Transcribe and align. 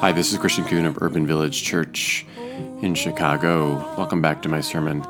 Hi, 0.00 0.12
this 0.12 0.32
is 0.32 0.38
Christian 0.38 0.64
Coon 0.64 0.86
of 0.86 1.02
Urban 1.02 1.26
Village 1.26 1.62
Church 1.62 2.24
in 2.80 2.94
Chicago. 2.94 3.74
Welcome 3.98 4.22
back 4.22 4.40
to 4.40 4.48
my 4.48 4.62
sermon 4.62 5.04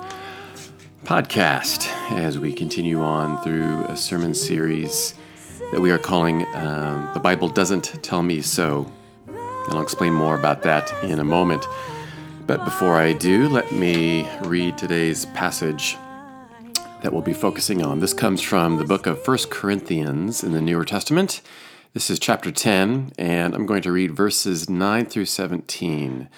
podcast 1.04 1.86
as 2.10 2.40
we 2.40 2.52
continue 2.52 3.00
on 3.00 3.40
through 3.44 3.84
a 3.84 3.96
sermon 3.96 4.34
series 4.34 5.14
that 5.70 5.80
we 5.80 5.92
are 5.92 5.98
calling 5.98 6.44
um, 6.56 7.08
The 7.14 7.20
Bible 7.20 7.48
Doesn't 7.48 8.02
Tell 8.02 8.20
Me 8.24 8.40
So. 8.40 8.92
And 9.28 9.38
I'll 9.68 9.80
explain 9.80 10.12
more 10.12 10.36
about 10.36 10.62
that 10.62 10.92
in 11.04 11.20
a 11.20 11.24
moment. 11.24 11.64
But 12.48 12.64
before 12.64 12.96
I 12.96 13.12
do, 13.12 13.48
let 13.48 13.70
me 13.70 14.28
read 14.42 14.76
today's 14.76 15.24
passage 15.26 15.96
that 17.04 17.12
we'll 17.12 17.22
be 17.22 17.32
focusing 17.32 17.80
on. 17.80 18.00
This 18.00 18.12
comes 18.12 18.42
from 18.42 18.78
the 18.78 18.84
book 18.84 19.06
of 19.06 19.22
First 19.22 19.52
Corinthians 19.52 20.42
in 20.42 20.50
the 20.50 20.60
Newer 20.60 20.84
Testament. 20.84 21.42
This 21.92 22.08
is 22.08 22.20
chapter 22.20 22.52
10, 22.52 23.14
and 23.18 23.52
I'm 23.52 23.66
going 23.66 23.82
to 23.82 23.90
read 23.90 24.12
verses 24.12 24.70
9 24.70 25.06
through 25.06 25.24
17. 25.24 26.28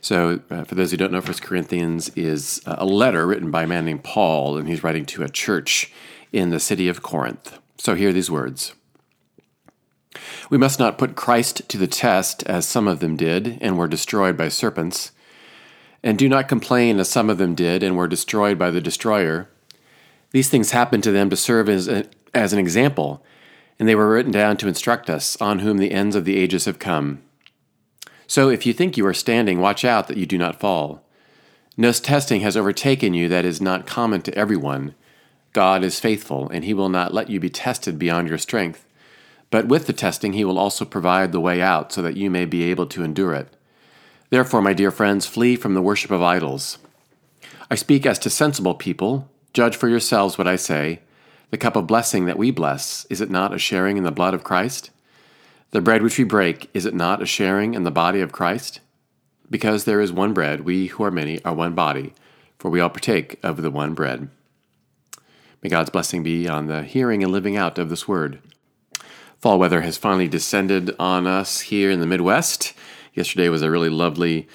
So, 0.00 0.40
uh, 0.50 0.64
for 0.64 0.74
those 0.74 0.90
who 0.90 0.96
don't 0.96 1.12
know, 1.12 1.20
First 1.20 1.42
Corinthians 1.42 2.08
is 2.16 2.62
a 2.64 2.86
letter 2.86 3.26
written 3.26 3.50
by 3.50 3.64
a 3.64 3.66
man 3.66 3.84
named 3.84 4.04
Paul, 4.04 4.56
and 4.56 4.66
he's 4.66 4.82
writing 4.82 5.04
to 5.04 5.22
a 5.22 5.28
church 5.28 5.92
in 6.32 6.48
the 6.48 6.58
city 6.58 6.88
of 6.88 7.02
Corinth. 7.02 7.58
So, 7.76 7.94
hear 7.94 8.10
these 8.10 8.30
words 8.30 8.72
We 10.48 10.56
must 10.56 10.78
not 10.78 10.96
put 10.96 11.14
Christ 11.14 11.68
to 11.68 11.76
the 11.76 11.86
test, 11.86 12.42
as 12.44 12.66
some 12.66 12.88
of 12.88 13.00
them 13.00 13.14
did, 13.14 13.58
and 13.60 13.76
were 13.76 13.88
destroyed 13.88 14.38
by 14.38 14.48
serpents. 14.48 15.12
And 16.02 16.16
do 16.18 16.26
not 16.26 16.48
complain, 16.48 16.98
as 16.98 17.10
some 17.10 17.28
of 17.28 17.36
them 17.36 17.54
did, 17.54 17.82
and 17.82 17.98
were 17.98 18.08
destroyed 18.08 18.58
by 18.58 18.70
the 18.70 18.80
destroyer. 18.80 19.50
These 20.30 20.48
things 20.48 20.70
happened 20.70 21.02
to 21.02 21.12
them 21.12 21.28
to 21.28 21.36
serve 21.36 21.68
as, 21.68 21.86
a, 21.86 22.06
as 22.32 22.54
an 22.54 22.58
example 22.58 23.22
and 23.78 23.88
they 23.88 23.94
were 23.94 24.10
written 24.10 24.32
down 24.32 24.56
to 24.58 24.68
instruct 24.68 25.10
us, 25.10 25.36
on 25.40 25.60
whom 25.60 25.78
the 25.78 25.92
ends 25.92 26.16
of 26.16 26.24
the 26.24 26.36
ages 26.36 26.64
have 26.66 26.78
come. 26.78 27.22
So 28.26 28.48
if 28.48 28.64
you 28.64 28.72
think 28.72 28.96
you 28.96 29.06
are 29.06 29.14
standing, 29.14 29.60
watch 29.60 29.84
out 29.84 30.08
that 30.08 30.16
you 30.16 30.26
do 30.26 30.38
not 30.38 30.60
fall. 30.60 31.04
No 31.76 31.92
testing 31.92 32.42
has 32.42 32.56
overtaken 32.56 33.14
you 33.14 33.28
that 33.28 33.44
is 33.44 33.60
not 33.60 33.86
common 33.86 34.22
to 34.22 34.34
everyone. 34.34 34.94
God 35.52 35.84
is 35.84 36.00
faithful, 36.00 36.48
and 36.50 36.64
he 36.64 36.74
will 36.74 36.88
not 36.88 37.12
let 37.12 37.28
you 37.28 37.40
be 37.40 37.50
tested 37.50 37.98
beyond 37.98 38.28
your 38.28 38.38
strength. 38.38 38.86
But 39.50 39.68
with 39.68 39.86
the 39.86 39.92
testing, 39.92 40.32
he 40.32 40.44
will 40.44 40.58
also 40.58 40.84
provide 40.84 41.32
the 41.32 41.40
way 41.40 41.60
out 41.60 41.92
so 41.92 42.00
that 42.02 42.16
you 42.16 42.30
may 42.30 42.46
be 42.46 42.64
able 42.64 42.86
to 42.86 43.04
endure 43.04 43.34
it. 43.34 43.54
Therefore, 44.30 44.62
my 44.62 44.72
dear 44.72 44.90
friends, 44.90 45.26
flee 45.26 45.56
from 45.56 45.74
the 45.74 45.82
worship 45.82 46.10
of 46.10 46.22
idols. 46.22 46.78
I 47.70 47.74
speak 47.74 48.06
as 48.06 48.18
to 48.20 48.30
sensible 48.30 48.74
people. 48.74 49.28
Judge 49.52 49.76
for 49.76 49.90
yourselves 49.90 50.38
what 50.38 50.48
I 50.48 50.56
say. 50.56 51.00
The 51.52 51.58
cup 51.58 51.76
of 51.76 51.86
blessing 51.86 52.24
that 52.24 52.38
we 52.38 52.50
bless, 52.50 53.04
is 53.10 53.20
it 53.20 53.28
not 53.28 53.52
a 53.52 53.58
sharing 53.58 53.98
in 53.98 54.04
the 54.04 54.10
blood 54.10 54.32
of 54.32 54.42
Christ? 54.42 54.90
The 55.72 55.82
bread 55.82 56.02
which 56.02 56.16
we 56.16 56.24
break, 56.24 56.70
is 56.72 56.86
it 56.86 56.94
not 56.94 57.20
a 57.20 57.26
sharing 57.26 57.74
in 57.74 57.82
the 57.82 57.90
body 57.90 58.22
of 58.22 58.32
Christ? 58.32 58.80
Because 59.50 59.84
there 59.84 60.00
is 60.00 60.10
one 60.10 60.32
bread, 60.32 60.62
we 60.62 60.86
who 60.86 61.04
are 61.04 61.10
many 61.10 61.44
are 61.44 61.52
one 61.52 61.74
body, 61.74 62.14
for 62.58 62.70
we 62.70 62.80
all 62.80 62.88
partake 62.88 63.38
of 63.42 63.60
the 63.60 63.70
one 63.70 63.92
bread. 63.92 64.30
May 65.62 65.68
God's 65.68 65.90
blessing 65.90 66.22
be 66.22 66.48
on 66.48 66.68
the 66.68 66.84
hearing 66.84 67.22
and 67.22 67.30
living 67.30 67.58
out 67.58 67.78
of 67.78 67.90
this 67.90 68.08
word. 68.08 68.40
Fall 69.38 69.58
weather 69.58 69.82
has 69.82 69.98
finally 69.98 70.28
descended 70.28 70.96
on 70.98 71.26
us 71.26 71.60
here 71.60 71.90
in 71.90 72.00
the 72.00 72.06
Midwest. 72.06 72.72
Yesterday 73.12 73.50
was 73.50 73.60
a 73.60 73.70
really 73.70 73.90
lovely 73.90 74.48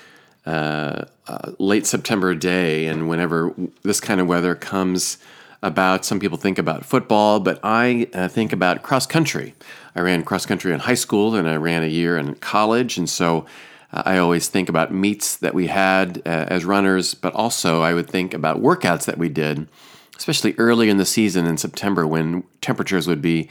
uh, 0.48 1.03
uh, 1.28 1.52
late 1.59 1.86
September 1.86 2.34
day, 2.34 2.88
and 2.88 3.08
whenever 3.08 3.53
this 3.84 4.00
kind 4.00 4.20
of 4.20 4.25
weather 4.25 4.56
comes, 4.56 5.20
about, 5.63 6.05
some 6.05 6.19
people 6.19 6.38
think 6.38 6.58
about 6.58 6.86
football, 6.86 7.39
but 7.39 7.59
I 7.63 8.08
uh, 8.13 8.27
think 8.27 8.53
about 8.53 8.83
cross 8.83 9.05
country. 9.05 9.55
I 9.95 10.02
ran 10.02 10.23
cross 10.23 10.45
country 10.45 10.73
in 10.73 10.80
high 10.80 10.94
school 10.94 11.35
and 11.35 11.50
I 11.50 11.56
ran 11.56 11.84
a 11.84 11.88
year 11.88 12.18
in 12.18 12.35
college, 12.35 12.97
and 12.97 13.09
so 13.09 13.45
uh, 13.91 14.03
I 14.06 14.18
always 14.18 14.47
think 14.47 14.69
about 14.69 14.94
meets 14.94 15.38
that 15.38 15.53
we 15.53 15.68
had 15.68 16.19
uh, 16.25 16.45
as 16.47 16.66
runners, 16.66 17.13
but 17.13 17.34
also 17.34 17.81
I 17.81 17.94
would 17.94 18.09
think 18.09 18.34
about 18.34 18.62
workouts 18.62 19.06
that 19.06 19.18
we 19.18 19.29
did, 19.29 19.68
especially 20.16 20.53
early 20.57 20.90
in 20.90 20.97
the 20.97 21.06
season 21.06 21.45
in 21.45 21.57
September 21.57 22.06
when 22.06 22.44
temperatures 22.62 23.07
would 23.07 23.22
be 23.22 23.50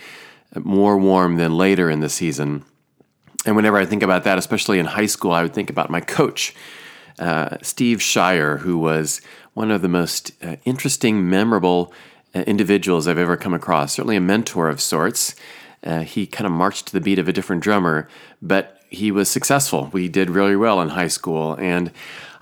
more 0.63 0.97
warm 0.97 1.37
than 1.37 1.57
later 1.57 1.91
in 1.91 2.01
the 2.01 2.09
season. 2.09 2.65
And 3.45 3.57
whenever 3.57 3.77
I 3.77 3.87
think 3.87 4.03
about 4.03 4.25
that, 4.25 4.39
especially 4.39 4.79
in 4.79 4.87
high 4.87 5.07
school, 5.07 5.33
I 5.33 5.43
would 5.43 5.55
think 5.55 5.71
about 5.71 5.91
my 5.91 6.01
coach, 6.01 6.55
uh, 7.19 7.57
Steve 7.63 8.03
Shire, 8.03 8.59
who 8.59 8.79
was 8.79 9.21
one 9.57 9.71
of 9.71 9.81
the 9.81 9.89
most 9.89 10.33
uh, 10.45 10.57
interesting, 10.67 11.31
memorable 11.31 11.91
uh, 12.35 12.41
individuals 12.41 13.09
I've 13.09 13.17
ever 13.17 13.39
come 13.39 13.55
across. 13.55 13.95
Certainly 13.95 14.17
a 14.17 14.21
mentor 14.21 14.69
of 14.69 14.83
sorts. 14.83 15.35
Uh, 15.83 16.01
he 16.01 16.27
kind 16.27 16.45
of 16.45 16.53
marched 16.53 16.89
to 16.89 16.93
the 16.93 17.01
beat 17.01 17.19
of 17.19 17.27
a 17.27 17.33
different 17.33 17.63
drummer, 17.63 18.07
but 18.43 18.79
he 18.91 19.11
was 19.11 19.31
successful. 19.31 19.89
We 19.95 20.09
did 20.09 20.29
really 20.29 20.57
well 20.57 20.83
in 20.83 20.91
high 20.91 21.09
school. 21.09 21.55
And 21.55 21.91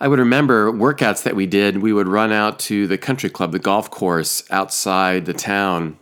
I 0.00 0.08
would 0.08 0.18
remember 0.18 0.72
workouts 0.72 1.22
that 1.22 1.36
we 1.36 1.46
did. 1.46 1.80
We 1.80 1.92
would 1.92 2.08
run 2.08 2.32
out 2.32 2.58
to 2.60 2.88
the 2.88 2.98
country 2.98 3.30
club, 3.30 3.52
the 3.52 3.60
golf 3.60 3.92
course 3.92 4.42
outside 4.50 5.24
the 5.24 5.34
town. 5.34 5.96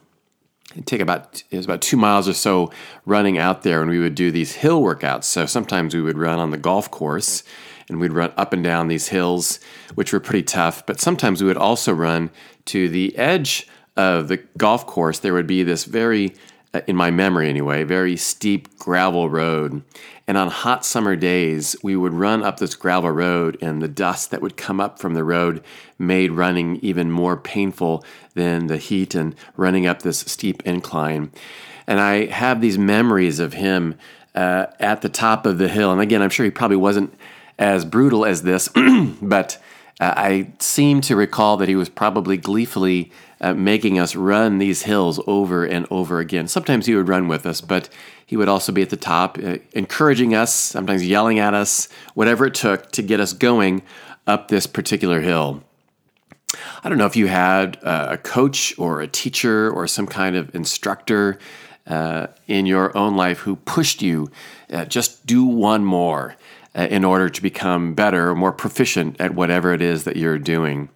It'd 0.71 0.87
take 0.87 1.03
about 1.03 1.43
it 1.51 1.57
was 1.59 1.67
about 1.67 1.83
two 1.83 1.99
miles 1.99 2.27
or 2.27 2.33
so 2.33 2.73
running 3.05 3.37
out 3.37 3.65
there, 3.65 3.83
and 3.83 3.91
we 3.91 3.99
would 3.99 4.15
do 4.15 4.31
these 4.31 4.55
hill 4.55 4.81
workouts. 4.81 5.25
So 5.25 5.45
sometimes 5.45 5.95
we 5.95 6.01
would 6.01 6.17
run 6.17 6.39
on 6.39 6.53
the 6.53 6.57
golf 6.57 6.91
course, 6.91 7.43
and 7.89 8.01
we'd 8.01 8.13
run 8.13 8.33
up 8.37 8.53
and 8.53 8.63
down 8.65 8.89
these 8.89 9.09
hills, 9.09 9.61
which 9.95 10.13
were 10.13 10.21
pretty 10.21 10.43
tough. 10.43 10.85
But 10.87 11.01
sometimes 11.01 11.41
we 11.41 11.49
would 11.49 11.57
also 11.57 11.93
run 11.93 12.31
to 12.67 12.89
the 12.89 13.17
edge 13.17 13.67
of 13.97 14.29
the 14.29 14.39
golf 14.57 14.87
course. 14.87 15.19
There 15.19 15.35
would 15.35 15.47
be 15.47 15.63
this 15.63 15.85
very, 15.85 16.35
uh, 16.73 16.81
in 16.87 16.97
my 16.97 17.11
memory 17.11 17.49
anyway, 17.49 17.85
very 17.85 18.17
steep 18.17 18.79
gravel 18.79 19.29
road. 19.29 19.83
And 20.29 20.39
on 20.39 20.49
hot 20.49 20.85
summer 20.85 21.17
days, 21.17 21.77
we 21.83 21.97
would 21.97 22.15
run 22.15 22.43
up 22.43 22.59
this 22.59 22.75
gravel 22.75 23.11
road, 23.11 23.59
and 23.61 23.83
the 23.83 23.89
dust 23.89 24.31
that 24.31 24.41
would 24.41 24.57
come 24.57 24.81
up 24.81 24.99
from 24.99 25.15
the 25.15 25.25
road 25.25 25.63
made 25.99 26.31
running 26.31 26.77
even 26.77 27.11
more 27.11 27.37
painful 27.37 28.05
than 28.35 28.69
the 28.69 28.79
heat 28.79 29.15
and 29.15 29.35
running 29.57 29.87
up 29.87 30.03
this 30.03 30.21
steep 30.21 30.63
incline. 30.65 31.33
And 31.87 32.01
I 32.01 32.27
have 32.27 32.61
these 32.61 32.79
memories 32.79 33.41
of 33.41 33.55
him 33.55 33.97
uh, 34.35 34.67
at 34.79 35.03
the 35.03 35.09
top 35.09 35.45
of 35.45 35.59
the 35.59 35.69
hill. 35.69 35.93
And 35.93 36.01
again, 36.01 36.23
I'm 36.23 36.31
sure 36.31 36.45
he 36.45 36.51
probably 36.51 36.77
wasn't 36.77 37.13
as 37.59 37.85
brutal 37.85 38.25
as 38.25 38.43
this, 38.43 38.69
but 39.23 39.63
uh, 40.01 40.15
I 40.17 40.53
seem 40.59 41.01
to 41.03 41.17
recall 41.17 41.57
that 41.59 41.69
he 41.69 41.77
was 41.77 41.89
probably 41.89 42.37
gleefully 42.37 43.13
uh, 43.41 43.55
making 43.55 43.99
us 43.99 44.17
run 44.17 44.59
these 44.59 44.83
hills 44.83 45.21
over 45.27 45.65
and 45.65 45.87
over 45.91 46.21
again. 46.21 46.49
Sometimes 46.49 46.87
he 46.87 46.95
would 46.95 47.09
run 47.09 47.29
with 47.29 47.45
us, 47.45 47.61
but 47.61 47.89
he 48.25 48.37
would 48.37 48.49
also 48.49 48.73
be 48.73 48.83
at 48.83 48.91
the 48.91 48.97
top, 48.97 49.39
uh, 49.39 49.59
encouraging 49.73 50.35
us, 50.35 50.55
sometimes 50.55 51.07
yelling 51.07 51.39
at 51.39 51.55
us, 51.55 51.89
whatever 52.15 52.47
it 52.47 52.55
took 52.55 52.91
to 52.93 53.03
get 53.03 53.21
us 53.21 53.33
going 53.33 53.83
up 54.27 54.49
this 54.49 54.67
particular 54.67 55.21
hill. 55.21 55.63
I 56.85 56.89
don't 56.89 56.99
know 56.99 57.07
if 57.07 57.17
you 57.17 57.27
had 57.27 57.79
uh, 57.83 58.09
a 58.11 58.19
coach 58.19 58.75
or 58.79 59.01
a 59.01 59.07
teacher 59.07 59.71
or 59.71 59.87
some 59.87 60.07
kind 60.07 60.37
of 60.37 60.55
instructor 60.55 61.39
uh, 61.87 62.29
in 62.47 62.67
your 62.67 62.97
own 62.97 63.17
life 63.17 63.41
who 63.41 63.57
pushed 63.57 64.03
you, 64.03 64.31
uh, 64.73 64.85
just 64.85 65.27
do 65.27 65.45
one 65.45 65.85
more. 65.85 66.37
Uh, 66.75 66.87
in 66.91 67.05
order 67.05 67.29
to 67.29 67.43
become 67.43 67.93
better 67.93 68.31
or 68.31 68.35
more 68.35 68.51
proficient 68.51 69.21
at 69.21 69.35
whatever 69.35 69.75
it 69.75 69.83
is 69.83 70.05
that 70.05 70.17
you're 70.17 70.39
doing. 70.39 70.89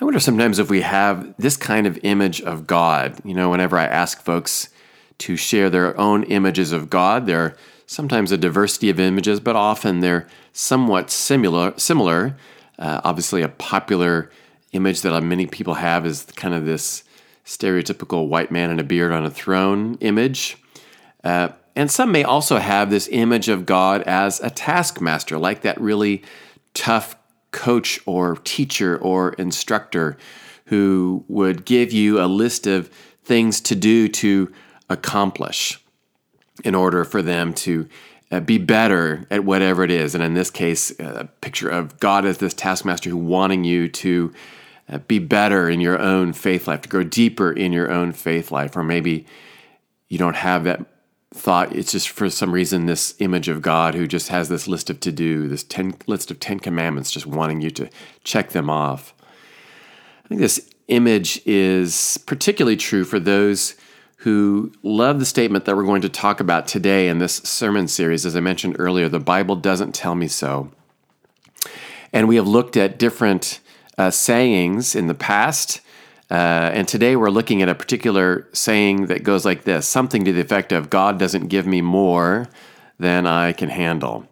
I 0.00 0.04
wonder 0.04 0.18
sometimes 0.18 0.58
if 0.58 0.70
we 0.70 0.80
have 0.80 1.34
this 1.38 1.56
kind 1.56 1.86
of 1.86 2.00
image 2.02 2.40
of 2.42 2.66
God. 2.66 3.20
You 3.24 3.34
know, 3.34 3.48
whenever 3.48 3.78
I 3.78 3.84
ask 3.84 4.20
folks 4.20 4.70
to 5.18 5.36
share 5.36 5.70
their 5.70 5.96
own 6.00 6.24
images 6.24 6.72
of 6.72 6.90
God, 6.90 7.26
there 7.26 7.40
are 7.40 7.56
sometimes 7.86 8.32
a 8.32 8.36
diversity 8.36 8.90
of 8.90 8.98
images, 8.98 9.38
but 9.38 9.54
often 9.54 10.00
they're 10.00 10.26
somewhat 10.52 11.10
similar. 11.10 11.74
Similar, 11.76 12.36
uh, 12.76 13.00
obviously, 13.04 13.42
a 13.42 13.48
popular 13.48 14.32
image 14.72 15.02
that 15.02 15.20
many 15.22 15.46
people 15.46 15.74
have 15.74 16.06
is 16.06 16.24
kind 16.34 16.54
of 16.54 16.64
this 16.64 17.04
stereotypical 17.44 18.26
white 18.26 18.50
man 18.50 18.70
in 18.70 18.80
a 18.80 18.84
beard 18.84 19.12
on 19.12 19.24
a 19.24 19.30
throne 19.30 19.96
image. 20.00 20.58
Uh, 21.22 21.50
and 21.78 21.92
some 21.92 22.10
may 22.10 22.24
also 22.24 22.58
have 22.58 22.90
this 22.90 23.08
image 23.12 23.48
of 23.48 23.64
God 23.64 24.02
as 24.02 24.40
a 24.40 24.50
taskmaster, 24.50 25.38
like 25.38 25.60
that 25.60 25.80
really 25.80 26.24
tough 26.74 27.14
coach 27.52 28.00
or 28.04 28.34
teacher 28.38 28.98
or 28.98 29.34
instructor 29.34 30.16
who 30.66 31.24
would 31.28 31.64
give 31.64 31.92
you 31.92 32.20
a 32.20 32.26
list 32.26 32.66
of 32.66 32.88
things 33.22 33.60
to 33.60 33.76
do 33.76 34.08
to 34.08 34.52
accomplish 34.90 35.80
in 36.64 36.74
order 36.74 37.04
for 37.04 37.22
them 37.22 37.54
to 37.54 37.88
uh, 38.32 38.40
be 38.40 38.58
better 38.58 39.24
at 39.30 39.44
whatever 39.44 39.84
it 39.84 39.92
is. 39.92 40.16
And 40.16 40.24
in 40.24 40.34
this 40.34 40.50
case, 40.50 40.90
a 40.98 41.28
picture 41.40 41.68
of 41.68 42.00
God 42.00 42.24
as 42.24 42.38
this 42.38 42.54
taskmaster 42.54 43.08
who 43.08 43.16
wanting 43.16 43.62
you 43.62 43.88
to 43.88 44.34
uh, 44.88 44.98
be 44.98 45.20
better 45.20 45.70
in 45.70 45.80
your 45.80 46.00
own 46.00 46.32
faith 46.32 46.66
life, 46.66 46.80
to 46.80 46.88
grow 46.88 47.04
deeper 47.04 47.52
in 47.52 47.72
your 47.72 47.88
own 47.88 48.10
faith 48.10 48.50
life, 48.50 48.76
or 48.76 48.82
maybe 48.82 49.26
you 50.08 50.18
don't 50.18 50.34
have 50.34 50.64
that 50.64 50.84
thought 51.32 51.74
it's 51.74 51.92
just 51.92 52.08
for 52.08 52.30
some 52.30 52.52
reason 52.52 52.86
this 52.86 53.14
image 53.18 53.48
of 53.48 53.62
God 53.62 53.94
who 53.94 54.06
just 54.06 54.28
has 54.28 54.48
this 54.48 54.66
list 54.66 54.88
of 54.90 55.00
to 55.00 55.12
do, 55.12 55.46
this 55.48 55.62
ten, 55.62 55.94
list 56.06 56.30
of 56.30 56.40
10 56.40 56.60
commandments, 56.60 57.10
just 57.10 57.26
wanting 57.26 57.60
you 57.60 57.70
to 57.72 57.90
check 58.24 58.50
them 58.50 58.70
off. 58.70 59.12
I 60.24 60.28
think 60.28 60.40
this 60.40 60.70
image 60.88 61.40
is 61.46 62.18
particularly 62.26 62.76
true 62.76 63.04
for 63.04 63.20
those 63.20 63.74
who 64.22 64.72
love 64.82 65.20
the 65.20 65.24
statement 65.24 65.64
that 65.64 65.76
we're 65.76 65.84
going 65.84 66.02
to 66.02 66.08
talk 66.08 66.40
about 66.40 66.66
today 66.66 67.08
in 67.08 67.18
this 67.18 67.36
sermon 67.36 67.86
series. 67.86 68.26
As 68.26 68.34
I 68.34 68.40
mentioned 68.40 68.76
earlier, 68.78 69.08
the 69.08 69.20
Bible 69.20 69.54
doesn't 69.54 69.94
tell 69.94 70.14
me 70.14 70.26
so. 70.26 70.72
And 72.12 72.26
we 72.26 72.36
have 72.36 72.48
looked 72.48 72.76
at 72.76 72.98
different 72.98 73.60
uh, 73.96 74.10
sayings 74.10 74.96
in 74.96 75.06
the 75.06 75.14
past. 75.14 75.80
Uh, 76.30 76.70
and 76.74 76.86
today 76.86 77.16
we're 77.16 77.30
looking 77.30 77.62
at 77.62 77.68
a 77.68 77.74
particular 77.74 78.46
saying 78.52 79.06
that 79.06 79.22
goes 79.22 79.46
like 79.46 79.64
this 79.64 79.86
something 79.86 80.24
to 80.24 80.32
the 80.32 80.40
effect 80.40 80.72
of 80.72 80.90
God 80.90 81.18
doesn't 81.18 81.48
give 81.48 81.66
me 81.66 81.80
more 81.80 82.48
than 82.98 83.26
I 83.26 83.52
can 83.52 83.70
handle. 83.70 84.26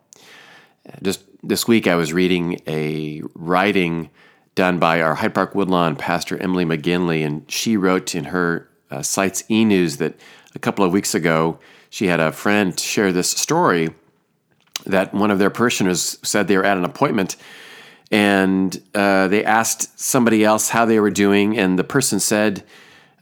Just 1.02 1.25
this 1.43 1.66
week, 1.66 1.87
I 1.87 1.94
was 1.94 2.12
reading 2.12 2.60
a 2.66 3.22
writing 3.34 4.10
done 4.54 4.78
by 4.78 5.00
our 5.00 5.14
Hyde 5.14 5.34
Park 5.34 5.54
Woodlawn 5.54 5.96
pastor 5.96 6.37
Emily 6.38 6.64
McGinley, 6.64 7.25
and 7.25 7.50
she 7.50 7.76
wrote 7.76 8.14
in 8.14 8.25
her 8.25 8.69
uh, 8.90 9.02
site's 9.02 9.44
e 9.50 9.64
news 9.64 9.98
that 9.98 10.14
a 10.54 10.58
couple 10.58 10.84
of 10.84 10.93
weeks 10.93 11.14
ago 11.14 11.58
she 11.88 12.06
had 12.06 12.20
a 12.20 12.32
friend 12.32 12.78
share 12.78 13.12
this 13.12 13.31
story 13.31 13.90
that 14.84 15.14
one 15.14 15.31
of 15.31 15.38
their 15.38 15.50
parishioners 15.50 16.19
said 16.22 16.46
they 16.46 16.56
were 16.56 16.64
at 16.64 16.76
an 16.76 16.84
appointment 16.84 17.37
and 18.11 18.81
uh, 18.94 19.29
they 19.29 19.44
asked 19.44 19.99
somebody 19.99 20.44
else 20.44 20.70
how 20.70 20.85
they 20.85 21.00
were 21.00 21.11
doing, 21.11 21.58
and 21.58 21.79
the 21.79 21.85
person 21.85 22.20
said, 22.20 22.64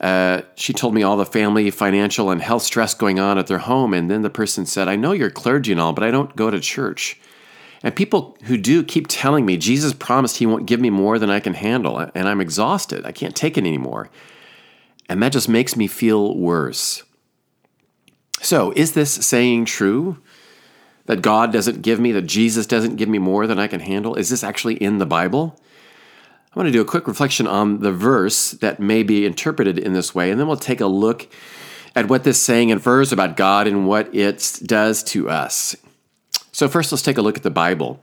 uh, 0.00 0.42
she 0.54 0.72
told 0.72 0.94
me 0.94 1.02
all 1.02 1.16
the 1.16 1.24
family, 1.24 1.70
financial, 1.70 2.30
and 2.30 2.42
health 2.42 2.62
stress 2.62 2.92
going 2.92 3.18
on 3.18 3.38
at 3.38 3.46
their 3.46 3.58
home. 3.58 3.94
And 3.94 4.10
then 4.10 4.22
the 4.22 4.30
person 4.30 4.66
said, 4.66 4.88
I 4.88 4.96
know 4.96 5.12
you're 5.12 5.30
clergy 5.30 5.72
and 5.72 5.80
all, 5.80 5.92
but 5.92 6.04
I 6.04 6.10
don't 6.10 6.34
go 6.36 6.50
to 6.50 6.60
church. 6.60 7.18
And 7.82 7.94
people 7.94 8.36
who 8.44 8.56
do 8.56 8.82
keep 8.82 9.06
telling 9.08 9.46
me, 9.46 9.56
Jesus 9.56 9.92
promised 9.92 10.38
he 10.38 10.46
won't 10.46 10.66
give 10.66 10.80
me 10.80 10.90
more 10.90 11.18
than 11.18 11.30
I 11.30 11.40
can 11.40 11.54
handle, 11.54 11.98
and 12.14 12.28
I'm 12.28 12.40
exhausted. 12.40 13.06
I 13.06 13.12
can't 13.12 13.36
take 13.36 13.56
it 13.56 13.66
anymore. 13.66 14.10
And 15.08 15.22
that 15.22 15.32
just 15.32 15.48
makes 15.48 15.76
me 15.76 15.86
feel 15.86 16.36
worse. 16.36 17.02
So, 18.40 18.72
is 18.74 18.92
this 18.92 19.12
saying 19.12 19.66
true? 19.66 20.18
That 21.06 21.22
God 21.22 21.52
doesn't 21.52 21.82
give 21.82 22.00
me, 22.00 22.12
that 22.12 22.22
Jesus 22.26 22.66
doesn't 22.66 22.96
give 22.96 23.08
me 23.08 23.18
more 23.18 23.46
than 23.46 23.58
I 23.58 23.66
can 23.66 23.80
handle? 23.80 24.14
Is 24.14 24.30
this 24.30 24.42
actually 24.42 24.76
in 24.76 24.98
the 24.98 25.06
Bible? 25.06 25.60
I 26.54 26.58
want 26.58 26.68
to 26.68 26.72
do 26.72 26.80
a 26.80 26.84
quick 26.84 27.08
reflection 27.08 27.46
on 27.46 27.80
the 27.80 27.92
verse 27.92 28.52
that 28.52 28.78
may 28.78 29.02
be 29.02 29.26
interpreted 29.26 29.78
in 29.78 29.92
this 29.92 30.14
way, 30.14 30.30
and 30.30 30.38
then 30.38 30.46
we'll 30.46 30.56
take 30.56 30.80
a 30.80 30.86
look 30.86 31.28
at 31.96 32.08
what 32.08 32.24
this 32.24 32.40
saying 32.40 32.70
infers 32.70 33.12
about 33.12 33.36
God 33.36 33.66
and 33.66 33.86
what 33.86 34.14
it 34.14 34.60
does 34.64 35.02
to 35.04 35.28
us. 35.28 35.76
So, 36.52 36.68
first, 36.68 36.92
let's 36.92 37.02
take 37.02 37.18
a 37.18 37.22
look 37.22 37.36
at 37.36 37.42
the 37.42 37.50
Bible. 37.50 38.00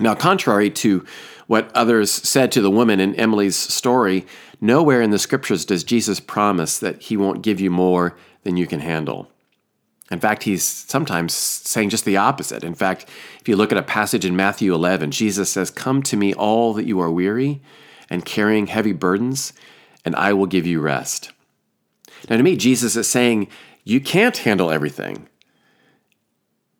Now, 0.00 0.14
contrary 0.14 0.70
to 0.70 1.04
what 1.46 1.70
others 1.74 2.10
said 2.10 2.52
to 2.52 2.62
the 2.62 2.70
woman 2.70 3.00
in 3.00 3.14
Emily's 3.16 3.56
story, 3.56 4.26
nowhere 4.60 5.02
in 5.02 5.10
the 5.10 5.18
scriptures 5.18 5.64
does 5.64 5.84
Jesus 5.84 6.20
promise 6.20 6.78
that 6.78 7.02
he 7.02 7.16
won't 7.16 7.42
give 7.42 7.60
you 7.60 7.70
more 7.70 8.16
than 8.44 8.56
you 8.56 8.66
can 8.66 8.80
handle. 8.80 9.30
In 10.10 10.20
fact, 10.20 10.44
he's 10.44 10.64
sometimes 10.64 11.34
saying 11.34 11.90
just 11.90 12.04
the 12.04 12.16
opposite. 12.16 12.64
In 12.64 12.74
fact, 12.74 13.04
if 13.40 13.48
you 13.48 13.56
look 13.56 13.72
at 13.72 13.78
a 13.78 13.82
passage 13.82 14.24
in 14.24 14.36
Matthew 14.36 14.74
11, 14.74 15.10
Jesus 15.10 15.50
says, 15.50 15.70
Come 15.70 16.02
to 16.04 16.16
me, 16.16 16.32
all 16.32 16.72
that 16.74 16.86
you 16.86 16.98
are 17.00 17.10
weary 17.10 17.60
and 18.08 18.24
carrying 18.24 18.68
heavy 18.68 18.92
burdens, 18.92 19.52
and 20.04 20.16
I 20.16 20.32
will 20.32 20.46
give 20.46 20.66
you 20.66 20.80
rest. 20.80 21.32
Now, 22.28 22.38
to 22.38 22.42
me, 22.42 22.56
Jesus 22.56 22.96
is 22.96 23.08
saying, 23.08 23.48
You 23.84 24.00
can't 24.00 24.38
handle 24.38 24.70
everything. 24.70 25.28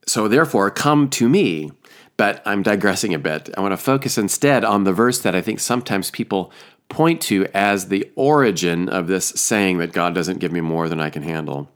So, 0.06 0.26
therefore, 0.26 0.70
come 0.70 1.10
to 1.10 1.28
me. 1.28 1.70
But 2.16 2.42
I'm 2.44 2.64
digressing 2.64 3.14
a 3.14 3.18
bit. 3.18 3.48
I 3.56 3.60
want 3.60 3.72
to 3.72 3.76
focus 3.76 4.18
instead 4.18 4.64
on 4.64 4.82
the 4.82 4.92
verse 4.92 5.20
that 5.20 5.36
I 5.36 5.40
think 5.40 5.60
sometimes 5.60 6.10
people 6.10 6.50
point 6.88 7.20
to 7.22 7.46
as 7.54 7.88
the 7.88 8.10
origin 8.16 8.88
of 8.88 9.06
this 9.06 9.28
saying 9.28 9.78
that 9.78 9.92
God 9.92 10.16
doesn't 10.16 10.40
give 10.40 10.50
me 10.50 10.60
more 10.60 10.88
than 10.88 11.00
I 11.00 11.10
can 11.10 11.22
handle. 11.22 11.70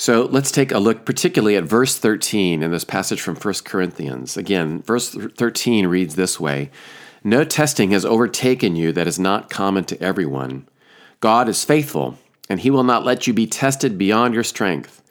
So 0.00 0.22
let's 0.30 0.50
take 0.50 0.72
a 0.72 0.78
look 0.78 1.04
particularly 1.04 1.56
at 1.56 1.64
verse 1.64 1.98
13 1.98 2.62
in 2.62 2.70
this 2.70 2.84
passage 2.84 3.20
from 3.20 3.36
1 3.36 3.54
Corinthians. 3.66 4.34
Again, 4.34 4.80
verse 4.80 5.10
13 5.10 5.88
reads 5.88 6.14
this 6.14 6.40
way 6.40 6.70
No 7.22 7.44
testing 7.44 7.90
has 7.90 8.06
overtaken 8.06 8.76
you 8.76 8.92
that 8.92 9.06
is 9.06 9.18
not 9.18 9.50
common 9.50 9.84
to 9.84 10.02
everyone. 10.02 10.66
God 11.20 11.50
is 11.50 11.66
faithful, 11.66 12.16
and 12.48 12.60
he 12.60 12.70
will 12.70 12.82
not 12.82 13.04
let 13.04 13.26
you 13.26 13.34
be 13.34 13.46
tested 13.46 13.98
beyond 13.98 14.32
your 14.32 14.42
strength. 14.42 15.02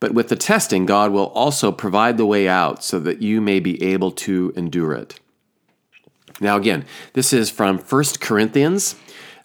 But 0.00 0.14
with 0.14 0.28
the 0.28 0.36
testing, 0.36 0.86
God 0.86 1.12
will 1.12 1.28
also 1.34 1.70
provide 1.70 2.16
the 2.16 2.24
way 2.24 2.48
out 2.48 2.82
so 2.82 2.98
that 3.00 3.20
you 3.20 3.42
may 3.42 3.60
be 3.60 3.82
able 3.82 4.12
to 4.12 4.54
endure 4.56 4.94
it. 4.94 5.20
Now, 6.40 6.56
again, 6.56 6.86
this 7.12 7.34
is 7.34 7.50
from 7.50 7.76
1 7.76 8.04
Corinthians, 8.18 8.96